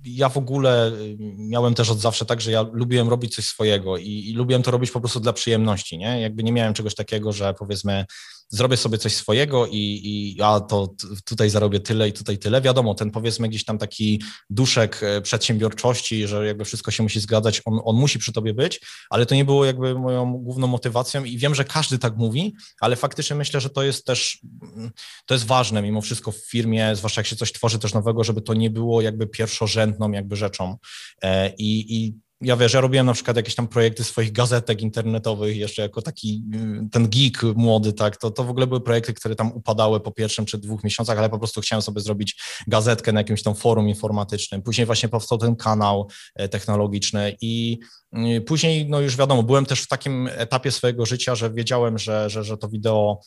ja 0.05 0.29
w 0.29 0.37
ogóle 0.37 0.93
miałem 1.39 1.75
też 1.75 1.91
od 1.91 2.01
zawsze 2.01 2.25
tak, 2.25 2.41
że 2.41 2.51
ja 2.51 2.63
lubiłem 2.73 3.09
robić 3.09 3.35
coś 3.35 3.45
swojego 3.45 3.97
i, 3.97 4.09
i 4.09 4.35
lubiłem 4.35 4.63
to 4.63 4.71
robić 4.71 4.91
po 4.91 5.01
prostu 5.01 5.21
dla 5.21 5.33
przyjemności, 5.33 5.99
nie? 5.99 6.21
Jakby 6.21 6.43
nie 6.43 6.53
miałem 6.53 6.75
czegoś 6.75 6.95
takiego, 6.95 7.33
że 7.33 7.55
powiedzmy 7.55 8.05
zrobię 8.53 8.77
sobie 8.77 8.99
coś 8.99 9.15
swojego 9.15 9.67
i, 9.67 9.77
i 9.77 10.35
ja 10.35 10.61
to 10.61 10.95
tutaj 11.25 11.51
zarobię 11.51 11.81
tyle 11.81 12.09
i 12.09 12.13
tutaj 12.13 12.39
tyle. 12.39 12.61
Wiadomo, 12.61 12.95
ten 12.95 13.11
powiedzmy 13.11 13.49
gdzieś 13.49 13.65
tam 13.65 13.79
taki 13.79 14.23
duszek 14.51 15.03
e, 15.03 15.21
przedsiębiorczości, 15.21 16.27
że 16.27 16.47
jakby 16.47 16.65
wszystko 16.65 16.91
się 16.91 17.03
musi 17.03 17.21
zgadzać, 17.21 17.63
on, 17.65 17.81
on 17.85 17.97
musi 17.97 18.19
przy 18.19 18.33
tobie 18.33 18.55
być, 18.55 18.81
ale 19.11 19.27
to 19.27 19.35
nie 19.35 19.45
było 19.45 19.65
jakby 19.65 19.95
moją 19.95 20.33
główną 20.33 20.67
motywacją 20.67 21.25
i 21.25 21.39
wiem, 21.39 21.55
że 21.55 21.65
każdy 21.65 21.99
tak 21.99 22.17
mówi, 22.17 22.55
ale 22.81 22.97
faktycznie 22.97 23.37
myślę, 23.37 23.61
że 23.61 23.71
to 23.71 23.83
jest 23.83 24.07
też, 24.07 24.39
mm, 24.77 24.91
to 25.27 25.35
jest 25.35 25.47
ważne 25.47 25.83
mimo 25.83 26.01
wszystko 26.01 26.33
w 26.33 26.37
firmie, 26.37 26.97
zwłaszcza 26.97 27.21
jak 27.21 27.27
się 27.27 27.37
coś 27.37 27.53
tworzy 27.53 27.79
też 27.79 27.95
nowego, 27.95 28.25
żeby 28.25 28.43
to 28.43 28.55
nie 28.55 28.71
było 28.71 29.01
jakby 29.01 29.27
pierwszorzędną 29.27 30.11
jakby 30.11 30.37
rzeczą 30.37 30.77
e, 31.23 31.55
i, 31.59 31.97
i 31.97 32.15
ja 32.43 32.57
wiesz, 32.57 32.73
ja 32.73 32.81
robiłem 32.81 33.07
na 33.07 33.13
przykład 33.13 33.37
jakieś 33.37 33.55
tam 33.55 33.69
projekty 33.69 34.05
swoich 34.05 34.33
gazetek 34.33 34.83
internetowych 34.83 35.57
jeszcze 35.57 35.83
jako 35.83 36.03
taki 36.03 36.43
y, 36.55 36.89
ten 36.91 37.09
geek 37.09 37.43
młody, 37.43 37.93
tak, 37.93 38.17
to, 38.17 38.31
to 38.31 38.45
w 38.45 38.51
ogóle 38.51 38.67
były 38.67 38.81
projekty, 38.81 39.15
które 39.15 39.37
tam 39.37 39.53
upadały 39.53 40.01
po 40.01 40.13
pierwszym 40.13 40.45
czy 40.45 40.59
dwóch 40.59 40.85
miesiącach, 40.85 41.19
ale 41.19 41.31
po 41.31 41.39
prostu 41.39 41.61
chciałem 41.61 41.83
sobie 41.83 42.01
zrobić 42.01 42.43
gazetkę 42.67 43.13
na 43.13 43.21
jakimś 43.21 43.43
tam 43.43 43.55
forum 43.55 43.89
informatycznym. 43.89 44.63
Później 44.63 44.87
właśnie 44.87 45.09
powstał 45.09 45.39
ten 45.39 45.57
kanał 45.57 46.09
e, 46.35 46.49
technologiczny 46.49 47.37
i 47.41 47.79
y, 48.37 48.41
później, 48.41 48.89
no 48.89 49.01
już 49.01 49.17
wiadomo, 49.17 49.43
byłem 49.43 49.67
też 49.67 49.83
w 49.83 49.89
takim 49.89 50.29
etapie 50.33 50.71
swojego 50.71 51.07
życia, 51.07 51.35
że 51.35 51.51
wiedziałem, 51.51 51.99
że, 51.99 52.31
że, 52.31 52.45
że 52.45 52.59
to 52.59 52.69
wideo 52.69 53.21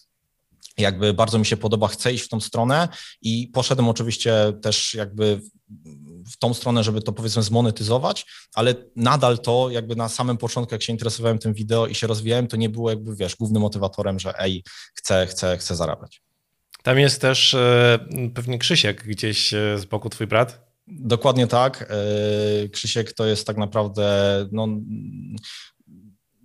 jakby 0.78 1.14
bardzo 1.14 1.40
mi 1.40 1.46
się 1.46 1.58
podoba, 1.58 1.88
chcę 1.88 2.14
iść 2.14 2.24
w 2.24 2.30
tą 2.30 2.40
stronę 2.40 2.88
i 3.22 3.48
poszedłem 3.54 3.90
oczywiście 3.90 4.54
też 4.62 4.94
jakby 4.94 5.42
w 6.32 6.38
tą 6.38 6.54
stronę, 6.54 6.84
żeby 6.84 7.02
to 7.02 7.14
powiedzmy 7.14 7.44
zmonetyzować, 7.44 8.26
ale 8.54 8.76
nadal 8.96 9.40
to 9.40 9.70
jakby 9.70 9.96
na 9.96 10.10
samym 10.10 10.38
początku, 10.38 10.76
jak 10.76 10.84
się 10.84 10.94
interesowałem 10.94 11.40
tym 11.40 11.54
wideo 11.54 11.88
i 11.88 11.96
się 11.96 12.08
rozwijałem, 12.08 12.48
to 12.48 12.58
nie 12.58 12.70
było 12.70 12.90
jakby, 12.90 13.16
wiesz, 13.16 13.36
głównym 13.36 13.62
motywatorem, 13.62 14.20
że 14.20 14.40
ej, 14.40 14.64
chcę, 14.94 15.28
chcę, 15.28 15.58
chcę 15.58 15.76
zarabiać. 15.76 16.22
Tam 16.84 17.00
jest 17.00 17.22
też 17.22 17.54
e, 17.54 18.00
pewnie 18.34 18.58
Krzysiek 18.58 19.04
gdzieś 19.04 19.54
e, 19.54 19.80
z 19.80 19.86
boku, 19.86 20.10
twój 20.10 20.28
brat? 20.28 20.66
Dokładnie 20.88 21.48
tak. 21.48 21.92
E, 21.92 22.70
Krzysiek 22.70 23.14
to 23.14 23.26
jest 23.26 23.48
tak 23.48 23.58
naprawdę 23.58 24.06
no, 24.52 24.68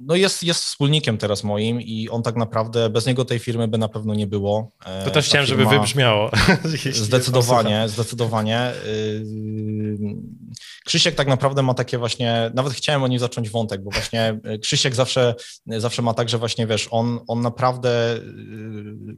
no 0.00 0.16
jest, 0.16 0.42
jest 0.42 0.64
wspólnikiem 0.64 1.18
teraz 1.18 1.44
moim 1.44 1.80
i 1.80 2.08
on 2.08 2.22
tak 2.22 2.36
naprawdę, 2.36 2.90
bez 2.90 3.06
niego 3.06 3.24
tej 3.24 3.38
firmy 3.38 3.68
by 3.68 3.78
na 3.78 3.88
pewno 3.88 4.14
nie 4.14 4.26
było. 4.26 4.70
E, 4.86 5.04
to 5.04 5.10
też 5.10 5.26
chciałem, 5.26 5.46
żeby 5.46 5.66
wybrzmiało. 5.66 6.30
Zdecydowanie, 6.92 7.88
zdecydowanie. 7.88 8.72
Y, 8.86 9.24
Krzysiek 10.84 11.14
tak 11.14 11.28
naprawdę 11.28 11.62
ma 11.62 11.74
takie 11.74 11.98
właśnie, 11.98 12.50
nawet 12.54 12.72
chciałem 12.72 13.02
o 13.02 13.08
nim 13.08 13.18
zacząć 13.18 13.50
wątek, 13.50 13.82
bo 13.84 13.90
właśnie 13.90 14.40
e, 14.44 14.58
Krzysiek 14.58 14.94
zawsze, 14.94 15.34
zawsze 15.66 16.02
ma 16.02 16.14
tak, 16.14 16.28
że 16.28 16.38
właśnie 16.38 16.66
wiesz, 16.66 16.88
on, 16.90 17.20
on 17.28 17.40
naprawdę, 17.40 18.16
e, 18.16 18.20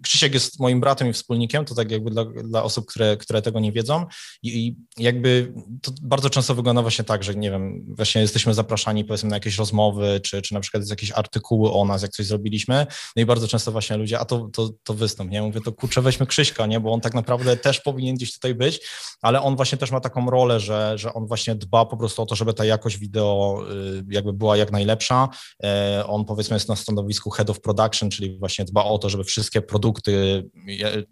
Krzysiek 0.02 0.34
jest 0.34 0.60
moim 0.60 0.80
bratem 0.80 1.08
i 1.08 1.12
wspólnikiem, 1.12 1.64
to 1.64 1.74
tak 1.74 1.90
jakby 1.90 2.10
dla, 2.10 2.24
dla 2.24 2.62
osób, 2.62 2.86
które, 2.86 3.16
które 3.16 3.42
tego 3.42 3.60
nie 3.60 3.72
wiedzą 3.72 4.06
i, 4.42 4.66
i 4.66 4.76
jakby 5.02 5.52
to 5.82 5.92
bardzo 6.02 6.30
często 6.30 6.54
wygląda 6.54 6.82
właśnie 6.82 7.04
tak, 7.04 7.24
że 7.24 7.34
nie 7.34 7.50
wiem, 7.50 7.84
właśnie 7.88 8.20
jesteśmy 8.20 8.54
zapraszani 8.54 9.04
powiedzmy 9.04 9.30
na 9.30 9.36
jakieś 9.36 9.58
rozmowy, 9.58 10.20
czy, 10.22 10.42
czy 10.42 10.54
na 10.54 10.60
przykład 10.60 10.71
jest 10.78 10.90
jakieś 10.90 11.12
artykuły 11.12 11.72
o 11.72 11.84
nas, 11.84 12.02
jak 12.02 12.10
coś 12.10 12.26
zrobiliśmy, 12.26 12.86
no 13.16 13.22
i 13.22 13.26
bardzo 13.26 13.48
często 13.48 13.72
właśnie 13.72 13.96
ludzie, 13.96 14.18
a 14.18 14.24
to, 14.24 14.48
to, 14.52 14.70
to 14.82 14.94
wystąp, 14.94 15.30
nie? 15.30 15.42
Mówię, 15.42 15.60
to 15.60 15.72
kurczę, 15.72 16.02
weźmy 16.02 16.26
Krzyśka, 16.26 16.66
nie? 16.66 16.80
Bo 16.80 16.92
on 16.92 17.00
tak 17.00 17.14
naprawdę 17.14 17.56
też 17.56 17.80
powinien 17.80 18.16
gdzieś 18.16 18.32
tutaj 18.32 18.54
być, 18.54 18.80
ale 19.22 19.42
on 19.42 19.56
właśnie 19.56 19.78
też 19.78 19.90
ma 19.90 20.00
taką 20.00 20.30
rolę, 20.30 20.60
że, 20.60 20.98
że 20.98 21.14
on 21.14 21.26
właśnie 21.26 21.54
dba 21.54 21.84
po 21.84 21.96
prostu 21.96 22.22
o 22.22 22.26
to, 22.26 22.34
żeby 22.34 22.54
ta 22.54 22.64
jakość 22.64 22.98
wideo 22.98 23.64
y, 23.72 24.04
jakby 24.10 24.32
była 24.32 24.56
jak 24.56 24.72
najlepsza. 24.72 25.28
E, 25.64 26.04
on 26.06 26.24
powiedzmy 26.24 26.56
jest 26.56 26.68
na 26.68 26.76
stanowisku 26.76 27.30
head 27.30 27.50
of 27.50 27.60
production, 27.60 28.10
czyli 28.10 28.38
właśnie 28.38 28.64
dba 28.64 28.84
o 28.84 28.98
to, 28.98 29.08
żeby 29.08 29.24
wszystkie 29.24 29.62
produkty, 29.62 30.44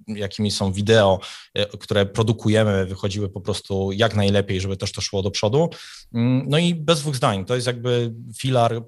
jakimi 0.07 0.51
są 0.51 0.73
wideo, 0.73 1.21
e, 1.55 1.67
które 1.67 2.07
produkujemy, 2.07 2.87
wychodziły 2.87 3.29
po 3.29 3.41
prostu 3.41 3.93
jak 3.93 4.17
najlepiej, 4.17 4.61
żeby 4.61 4.77
też 4.77 4.93
to 4.93 5.01
szło 5.01 5.23
do 5.23 5.31
przodu. 5.31 5.71
Mm, 6.15 6.45
no 6.49 6.59
i 6.59 6.75
bez 6.75 7.01
dwóch 7.01 7.17
zdań, 7.17 7.45
to 7.45 7.55
jest 7.55 7.67
jakby 7.67 8.13
filar 8.39 8.83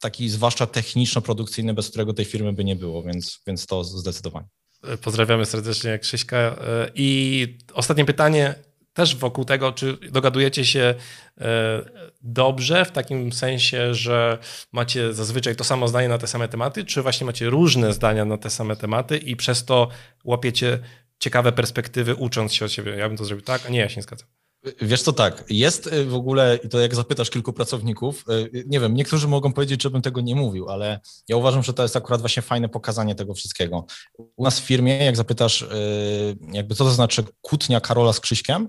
taki 0.00 0.28
zwłaszcza 0.28 0.66
techniczno-produkcyjny, 0.66 1.74
bez 1.74 1.88
którego 1.88 2.14
tej 2.14 2.24
firmy 2.24 2.52
by 2.52 2.64
nie 2.64 2.76
było, 2.76 3.02
więc, 3.02 3.40
więc 3.46 3.66
to 3.66 3.84
zdecydowanie. 3.84 4.46
Pozdrawiamy 5.02 5.46
serdecznie 5.46 5.98
Krzyśka. 5.98 6.36
E, 6.36 6.56
I 6.94 7.58
ostatnie 7.74 8.04
pytanie 8.04 8.54
też 8.92 9.16
wokół 9.16 9.44
tego, 9.44 9.72
czy 9.72 9.96
dogadujecie 10.12 10.64
się 10.64 10.94
e, 11.40 11.82
dobrze, 12.22 12.84
w 12.84 12.90
takim 12.90 13.32
sensie, 13.32 13.94
że 13.94 14.38
macie 14.72 15.12
zazwyczaj 15.12 15.56
to 15.56 15.64
samo 15.64 15.88
zdanie 15.88 16.08
na 16.08 16.18
te 16.18 16.26
same 16.26 16.48
tematy, 16.48 16.84
czy 16.84 17.02
właśnie 17.02 17.26
macie 17.26 17.50
różne 17.50 17.92
zdania 17.92 18.24
na 18.24 18.38
te 18.38 18.50
same 18.50 18.76
tematy 18.76 19.18
i 19.18 19.36
przez 19.36 19.64
to 19.64 19.88
łapiecie 20.24 20.78
ciekawe 21.18 21.52
perspektywy, 21.52 22.14
ucząc 22.14 22.54
się 22.54 22.64
od 22.64 22.72
siebie. 22.72 22.96
Ja 22.96 23.08
bym 23.08 23.18
to 23.18 23.24
zrobił 23.24 23.44
tak, 23.44 23.66
a 23.66 23.68
nie, 23.68 23.78
ja 23.78 23.88
się 23.88 23.96
nie 23.96 24.02
zgadzam. 24.02 24.28
Wiesz 24.80 25.02
co, 25.02 25.12
tak, 25.12 25.44
jest 25.48 25.86
y, 25.86 26.04
w 26.04 26.14
ogóle, 26.14 26.58
i 26.64 26.68
to 26.68 26.80
jak 26.80 26.94
zapytasz 26.94 27.30
kilku 27.30 27.52
pracowników, 27.52 28.24
y, 28.54 28.64
nie 28.66 28.80
wiem, 28.80 28.94
niektórzy 28.94 29.28
mogą 29.28 29.52
powiedzieć, 29.52 29.82
żebym 29.82 30.02
tego 30.02 30.20
nie 30.20 30.34
mówił, 30.34 30.68
ale 30.68 31.00
ja 31.28 31.36
uważam, 31.36 31.62
że 31.62 31.72
to 31.72 31.82
jest 31.82 31.96
akurat 31.96 32.20
właśnie 32.20 32.42
fajne 32.42 32.68
pokazanie 32.68 33.14
tego 33.14 33.34
wszystkiego. 33.34 33.86
U 34.36 34.44
nas 34.44 34.60
w 34.60 34.64
firmie, 34.64 35.04
jak 35.04 35.16
zapytasz, 35.16 35.62
y, 35.62 35.66
jakby 36.52 36.74
co 36.74 36.84
to 36.84 36.90
znaczy 36.90 37.24
kłótnia 37.40 37.80
Karola 37.80 38.12
z 38.12 38.20
Krzyśkiem, 38.20 38.68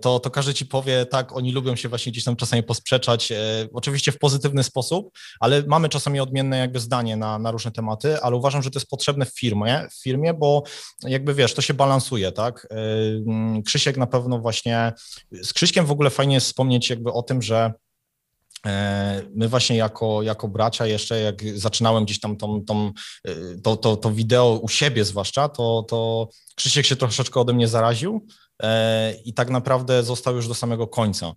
to, 0.00 0.20
to 0.20 0.30
każdy 0.30 0.54
ci 0.54 0.66
powie, 0.66 1.06
tak, 1.06 1.36
oni 1.36 1.52
lubią 1.52 1.76
się 1.76 1.88
właśnie 1.88 2.12
gdzieś 2.12 2.24
tam 2.24 2.36
czasami 2.36 2.62
posprzeczać, 2.62 3.32
oczywiście 3.72 4.12
w 4.12 4.18
pozytywny 4.18 4.62
sposób, 4.64 5.10
ale 5.40 5.62
mamy 5.66 5.88
czasami 5.88 6.20
odmienne 6.20 6.58
jakby 6.58 6.80
zdanie 6.80 7.16
na, 7.16 7.38
na 7.38 7.50
różne 7.50 7.70
tematy, 7.70 8.20
ale 8.20 8.36
uważam, 8.36 8.62
że 8.62 8.70
to 8.70 8.78
jest 8.78 8.90
potrzebne 8.90 9.26
w 9.26 9.38
firmie, 9.38 9.86
w 9.90 10.02
firmie, 10.02 10.34
bo 10.34 10.62
jakby 11.02 11.34
wiesz, 11.34 11.54
to 11.54 11.62
się 11.62 11.74
balansuje, 11.74 12.32
tak? 12.32 12.66
Mm, 13.26 13.62
Krzysiek 13.62 13.96
na 13.96 14.06
pewno 14.06 14.38
właśnie 14.38 14.92
z 15.42 15.52
Krzyśkiem 15.52 15.86
w 15.86 15.90
ogóle 15.90 16.10
fajnie 16.10 16.34
jest 16.34 16.46
wspomnieć 16.46 16.90
jakby 16.90 17.12
o 17.12 17.22
tym, 17.22 17.42
że 17.42 17.72
e, 18.66 19.22
My 19.34 19.48
właśnie 19.48 19.76
jako, 19.76 20.22
jako 20.22 20.48
bracia 20.48 20.86
jeszcze, 20.86 21.20
jak 21.20 21.42
zaczynałem 21.54 22.04
gdzieś 22.04 22.20
tam 22.20 22.36
tą, 22.36 22.64
tą, 22.64 22.92
e, 23.24 23.32
to, 23.62 23.76
to, 23.76 23.96
to 23.96 24.10
wideo 24.10 24.58
u 24.62 24.68
siebie 24.68 25.04
zwłaszcza, 25.04 25.48
to, 25.48 25.84
to 25.88 26.28
Krzysiek 26.54 26.86
się 26.86 26.96
troszeczkę 26.96 27.40
ode 27.40 27.52
mnie 27.52 27.68
zaraził 27.68 28.26
e, 28.62 29.14
i 29.24 29.34
tak 29.34 29.50
naprawdę 29.50 30.02
został 30.02 30.36
już 30.36 30.48
do 30.48 30.54
samego 30.54 30.86
końca 30.86 31.32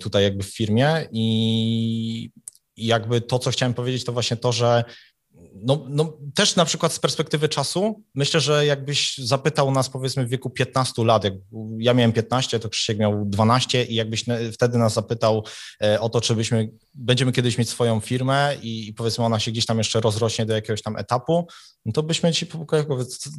tutaj 0.00 0.22
jakby 0.22 0.44
w 0.44 0.54
firmie 0.54 1.08
i 1.12 2.30
jakby 2.76 3.20
to, 3.20 3.38
co 3.38 3.50
chciałem 3.50 3.74
powiedzieć, 3.74 4.04
to 4.04 4.12
właśnie 4.12 4.36
to, 4.36 4.52
że 4.52 4.84
no, 5.62 5.86
no, 5.88 6.18
też 6.34 6.56
na 6.56 6.64
przykład 6.64 6.92
z 6.92 6.98
perspektywy 6.98 7.48
czasu, 7.48 8.02
myślę, 8.14 8.40
że 8.40 8.66
jakbyś 8.66 9.18
zapytał 9.18 9.70
nas 9.70 9.88
powiedzmy 9.88 10.26
w 10.26 10.28
wieku 10.28 10.50
15 10.50 11.04
lat, 11.04 11.24
jak 11.24 11.34
ja 11.78 11.94
miałem 11.94 12.12
15, 12.12 12.60
to 12.60 12.68
Krzysiek 12.68 12.98
miał 12.98 13.24
12 13.26 13.84
i 13.84 13.94
jakbyś 13.94 14.24
wtedy 14.52 14.78
nas 14.78 14.94
zapytał 14.94 15.44
e, 15.82 16.00
o 16.00 16.08
to, 16.08 16.20
czy 16.20 16.34
byśmy, 16.34 16.70
będziemy 16.94 17.32
kiedyś 17.32 17.58
mieć 17.58 17.68
swoją 17.68 18.00
firmę 18.00 18.56
i, 18.62 18.88
i 18.88 18.94
powiedzmy 18.94 19.24
ona 19.24 19.40
się 19.40 19.50
gdzieś 19.50 19.66
tam 19.66 19.78
jeszcze 19.78 20.00
rozrośnie 20.00 20.46
do 20.46 20.54
jakiegoś 20.54 20.82
tam 20.82 20.96
etapu, 20.96 21.46
no 21.86 21.92
to 21.92 22.02
byśmy 22.02 22.32
ci 22.32 22.46
po 22.46 22.58
pokoju 22.58 22.84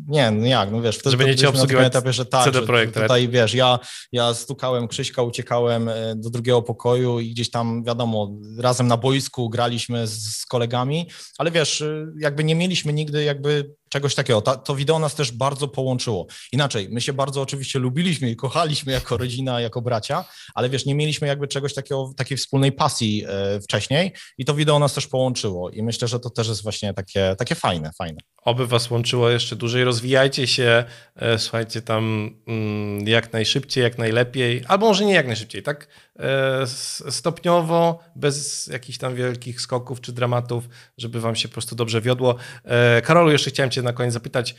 nie, 0.07 0.31
no 0.31 0.45
jak, 0.45 0.71
no 0.71 0.81
wiesz, 0.81 0.97
wtedy 0.97 1.11
Żeby 1.11 1.25
nie 1.25 1.35
ci 1.35 1.45
obsługiwać 1.45 1.87
etapie, 1.87 2.13
że 2.13 2.25
tak, 2.25 2.45
CD 2.45 2.61
Projekt 2.61 2.93
tutaj 2.93 3.29
wiesz, 3.29 3.53
ja, 3.53 3.79
ja 4.11 4.33
stukałem 4.33 4.87
Krzyśka, 4.87 5.21
uciekałem 5.21 5.89
e, 5.89 6.15
do 6.15 6.29
drugiego 6.29 6.61
pokoju 6.61 7.19
i 7.19 7.29
gdzieś 7.31 7.49
tam, 7.49 7.83
wiadomo, 7.83 8.31
razem 8.59 8.87
na 8.87 8.97
boisku 8.97 9.49
graliśmy 9.49 10.07
z, 10.07 10.39
z 10.39 10.45
kolegami, 10.45 11.09
ale 11.37 11.51
wiesz, 11.51 11.83
jakby 12.17 12.43
nie 12.43 12.55
mieliśmy 12.55 12.93
nigdy 12.93 13.23
jakby 13.23 13.75
czegoś 13.95 14.15
takiego. 14.15 14.41
Ta, 14.41 14.55
to 14.55 14.75
wideo 14.75 14.99
nas 14.99 15.15
też 15.15 15.31
bardzo 15.31 15.67
połączyło. 15.67 16.27
Inaczej, 16.51 16.87
my 16.91 17.01
się 17.01 17.13
bardzo 17.13 17.41
oczywiście 17.41 17.79
lubiliśmy 17.79 18.29
i 18.29 18.35
kochaliśmy 18.35 18.91
jako 18.91 19.17
rodzina, 19.17 19.61
jako 19.61 19.81
bracia, 19.81 20.25
ale 20.55 20.69
wiesz, 20.69 20.85
nie 20.85 20.95
mieliśmy 20.95 21.27
jakby 21.27 21.47
czegoś 21.47 21.73
takiego, 21.73 22.13
takiej 22.17 22.37
wspólnej 22.37 22.71
pasji 22.71 23.25
e, 23.27 23.61
wcześniej 23.61 24.11
i 24.37 24.45
to 24.45 24.53
wideo 24.53 24.79
nas 24.79 24.93
też 24.93 25.07
połączyło 25.07 25.69
i 25.69 25.83
myślę, 25.83 26.07
że 26.07 26.19
to 26.19 26.29
też 26.29 26.47
jest 26.47 26.63
właśnie 26.63 26.93
takie, 26.93 27.35
takie 27.37 27.55
fajne, 27.55 27.91
fajne. 27.97 28.17
Oby 28.45 28.67
was 28.67 28.91
łączyło 28.91 29.29
jeszcze 29.29 29.55
dłużej, 29.55 29.83
rozwijajcie 29.83 30.47
się, 30.47 30.83
e, 31.15 31.39
słuchajcie 31.39 31.81
tam 31.81 32.35
mm, 32.47 33.07
jak 33.07 33.33
najszybciej, 33.33 33.83
jak 33.83 33.97
najlepiej, 33.97 34.63
albo 34.67 34.87
może 34.87 35.05
nie 35.05 35.13
jak 35.13 35.27
najszybciej, 35.27 35.63
tak 35.63 35.87
e, 36.19 36.67
stopniowo, 37.09 37.99
bez 38.15 38.67
jakichś 38.67 38.97
tam 38.97 39.15
wielkich 39.15 39.61
skoków 39.61 40.01
czy 40.01 40.13
dramatów, 40.13 40.63
żeby 40.97 41.21
wam 41.21 41.35
się 41.35 41.47
po 41.47 41.53
prostu 41.53 41.75
dobrze 41.75 42.01
wiodło. 42.01 42.35
E, 42.63 43.01
Karolu, 43.01 43.31
jeszcze 43.31 43.49
chciałem 43.49 43.69
cię 43.69 43.81
na 43.85 43.93
koniec 43.93 44.13
zapytać, 44.13 44.55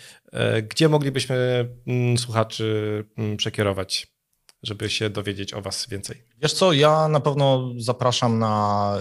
gdzie 0.68 0.88
moglibyśmy 0.88 1.68
mm, 1.86 2.18
słuchaczy 2.18 3.04
mm, 3.18 3.36
przekierować? 3.36 4.16
żeby 4.62 4.90
się 4.90 5.10
dowiedzieć 5.10 5.54
o 5.54 5.62
Was 5.62 5.86
więcej? 5.88 6.22
Wiesz 6.42 6.52
co, 6.52 6.72
ja 6.72 7.08
na 7.08 7.20
pewno 7.20 7.72
zapraszam 7.78 8.38
na 8.38 8.94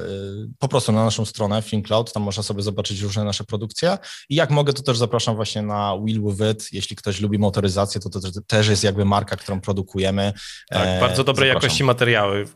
y, 0.46 0.50
po 0.60 0.68
prostu 0.68 0.92
na 0.92 1.06
naszą 1.06 1.26
stronę 1.26 1.62
FilmCloud, 1.62 2.14
tam 2.14 2.24
można 2.24 2.44
sobie 2.44 2.62
zobaczyć 2.62 3.02
różne 3.02 3.24
nasze 3.24 3.44
produkcje 3.44 3.98
i 4.30 4.36
jak 4.36 4.50
mogę, 4.50 4.74
to 4.74 4.84
też 4.84 4.98
zapraszam 4.98 5.36
właśnie 5.36 5.62
na 5.62 5.98
Will 6.06 6.22
With 6.24 6.52
It, 6.52 6.74
jeśli 6.74 6.96
ktoś 6.96 7.22
lubi 7.22 7.38
motoryzację, 7.38 8.02
to 8.02 8.10
to 8.10 8.20
też 8.48 8.68
jest 8.68 8.84
jakby 8.84 9.06
marka, 9.06 9.36
którą 9.36 9.62
produkujemy. 9.62 10.34
Tak, 10.70 10.88
e, 10.88 11.00
bardzo 11.00 11.24
dobrej 11.24 11.50
zapraszam. 11.50 11.68
jakości 11.68 11.84
materiały 11.84 12.48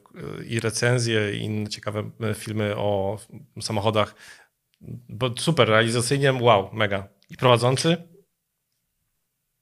i 0.47 0.60
recenzje 0.60 1.38
i 1.38 1.43
inne 1.43 1.69
ciekawe 1.69 2.12
e, 2.21 2.34
filmy 2.34 2.75
o 2.77 3.17
samochodach, 3.62 4.15
bo 5.10 5.29
super, 5.38 5.67
realizacyjnie 5.67 6.34
wow, 6.34 6.69
mega. 6.73 7.18
I 7.30 7.38
prowadzący? 7.38 8.09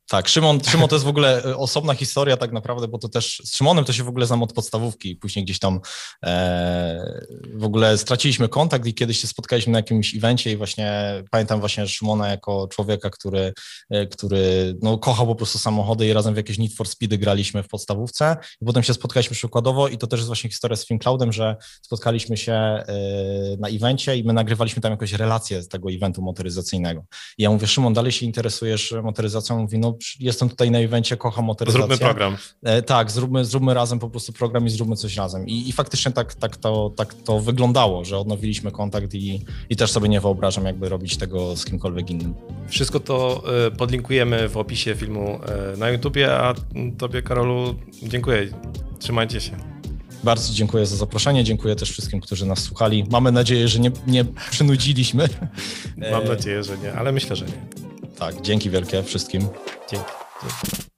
Tak, 0.09 0.27
Szymon, 0.27 0.59
Szymon 0.63 0.89
to 0.89 0.95
jest 0.95 1.05
w 1.05 1.09
ogóle 1.09 1.43
e, 1.43 1.57
osobna 1.57 1.93
historia 1.93 2.37
tak 2.37 2.51
naprawdę, 2.51 2.87
bo 2.87 2.97
to 2.97 3.09
też 3.09 3.41
z 3.45 3.55
Szymonem 3.55 3.85
to 3.85 3.93
się 3.93 4.03
w 4.03 4.07
ogóle 4.07 4.25
znam 4.25 4.43
od 4.43 4.53
podstawówki 4.53 5.15
później 5.15 5.45
gdzieś 5.45 5.59
tam 5.59 5.79
e, 6.25 7.21
w 7.53 7.63
ogóle 7.63 7.97
straciliśmy 7.97 8.49
kontakt 8.49 8.85
i 8.85 8.93
kiedyś 8.93 9.19
się 9.19 9.27
spotkaliśmy 9.27 9.73
na 9.73 9.79
jakimś 9.79 10.15
evencie 10.15 10.51
i 10.51 10.57
właśnie 10.57 11.23
pamiętam 11.31 11.59
właśnie 11.59 11.87
Szymona 11.87 12.27
jako 12.27 12.67
człowieka, 12.67 13.09
który, 13.09 13.53
e, 13.89 14.05
który 14.05 14.75
no, 14.81 14.97
kochał 14.97 15.27
po 15.27 15.35
prostu 15.35 15.59
samochody 15.59 16.07
i 16.07 16.13
razem 16.13 16.33
w 16.33 16.37
jakieś 16.37 16.57
Need 16.57 16.73
for 16.73 16.87
Speedy 16.87 17.17
graliśmy 17.17 17.63
w 17.63 17.67
podstawówce 17.67 18.37
i 18.61 18.65
potem 18.65 18.83
się 18.83 18.93
spotkaliśmy 18.93 19.35
przykładowo 19.35 19.87
i 19.87 19.97
to 19.97 20.07
też 20.07 20.19
jest 20.19 20.27
właśnie 20.27 20.49
historia 20.49 20.75
z 20.75 20.87
FilmCloudem, 20.87 21.31
że 21.31 21.55
spotkaliśmy 21.81 22.37
się 22.37 22.53
e, 22.53 22.85
na 23.59 23.67
evencie 23.67 24.17
i 24.17 24.23
my 24.23 24.33
nagrywaliśmy 24.33 24.81
tam 24.81 24.91
jakąś 24.91 25.13
relację 25.13 25.61
z 25.61 25.67
tego 25.67 25.91
eventu 25.91 26.21
motoryzacyjnego. 26.21 27.05
I 27.37 27.43
ja 27.43 27.49
mówię, 27.49 27.67
Szymon, 27.67 27.93
dalej 27.93 28.11
się 28.11 28.25
interesujesz 28.25 28.93
motoryzacją? 29.03 29.59
Mówi, 29.59 29.79
no 29.79 29.96
jestem 30.19 30.49
tutaj 30.49 30.71
na 30.71 30.79
evencie, 30.79 31.17
kocham 31.17 31.45
motoryzację. 31.45 31.87
Zróbmy 31.87 31.97
program. 31.97 32.37
E, 32.63 32.81
tak, 32.81 33.11
zróbmy, 33.11 33.45
zróbmy 33.45 33.73
razem 33.73 33.99
po 33.99 34.09
prostu 34.09 34.33
program 34.33 34.65
i 34.65 34.69
zróbmy 34.69 34.95
coś 34.95 35.15
razem. 35.15 35.47
I, 35.47 35.69
i 35.69 35.71
faktycznie 35.71 36.11
tak, 36.11 36.35
tak, 36.35 36.57
to, 36.57 36.91
tak 36.95 37.13
to 37.13 37.39
wyglądało, 37.39 38.05
że 38.05 38.17
odnowiliśmy 38.17 38.71
kontakt 38.71 39.13
i, 39.13 39.45
i 39.69 39.75
też 39.75 39.91
sobie 39.91 40.09
nie 40.09 40.21
wyobrażam 40.21 40.65
jakby 40.65 40.89
robić 40.89 41.17
tego 41.17 41.55
z 41.55 41.65
kimkolwiek 41.65 42.09
innym. 42.09 42.33
Wszystko 42.67 42.99
to 42.99 43.43
e, 43.67 43.71
podlinkujemy 43.71 44.49
w 44.49 44.57
opisie 44.57 44.95
filmu 44.95 45.39
e, 45.73 45.77
na 45.77 45.89
YouTubie, 45.89 46.33
a 46.33 46.53
tobie 46.97 47.21
Karolu 47.21 47.75
dziękuję. 48.03 48.47
Trzymajcie 48.99 49.41
się. 49.41 49.77
Bardzo 50.23 50.53
dziękuję 50.53 50.85
za 50.85 50.95
zaproszenie, 50.95 51.43
dziękuję 51.43 51.75
też 51.75 51.91
wszystkim, 51.91 52.21
którzy 52.21 52.45
nas 52.45 52.59
słuchali. 52.59 53.05
Mamy 53.11 53.31
nadzieję, 53.31 53.67
że 53.67 53.79
nie, 53.79 53.91
nie 54.07 54.25
przynudziliśmy. 54.51 55.29
Mam 56.11 56.23
nadzieję, 56.23 56.63
że 56.63 56.77
nie, 56.77 56.93
ale 56.93 57.11
myślę, 57.11 57.35
że 57.35 57.45
nie. 57.45 57.67
Tak, 58.19 58.41
dzięki 58.41 58.69
wielkie 58.69 59.03
wszystkim. 59.03 59.47
Dzięki. 59.89 60.11
dzięki. 60.41 60.96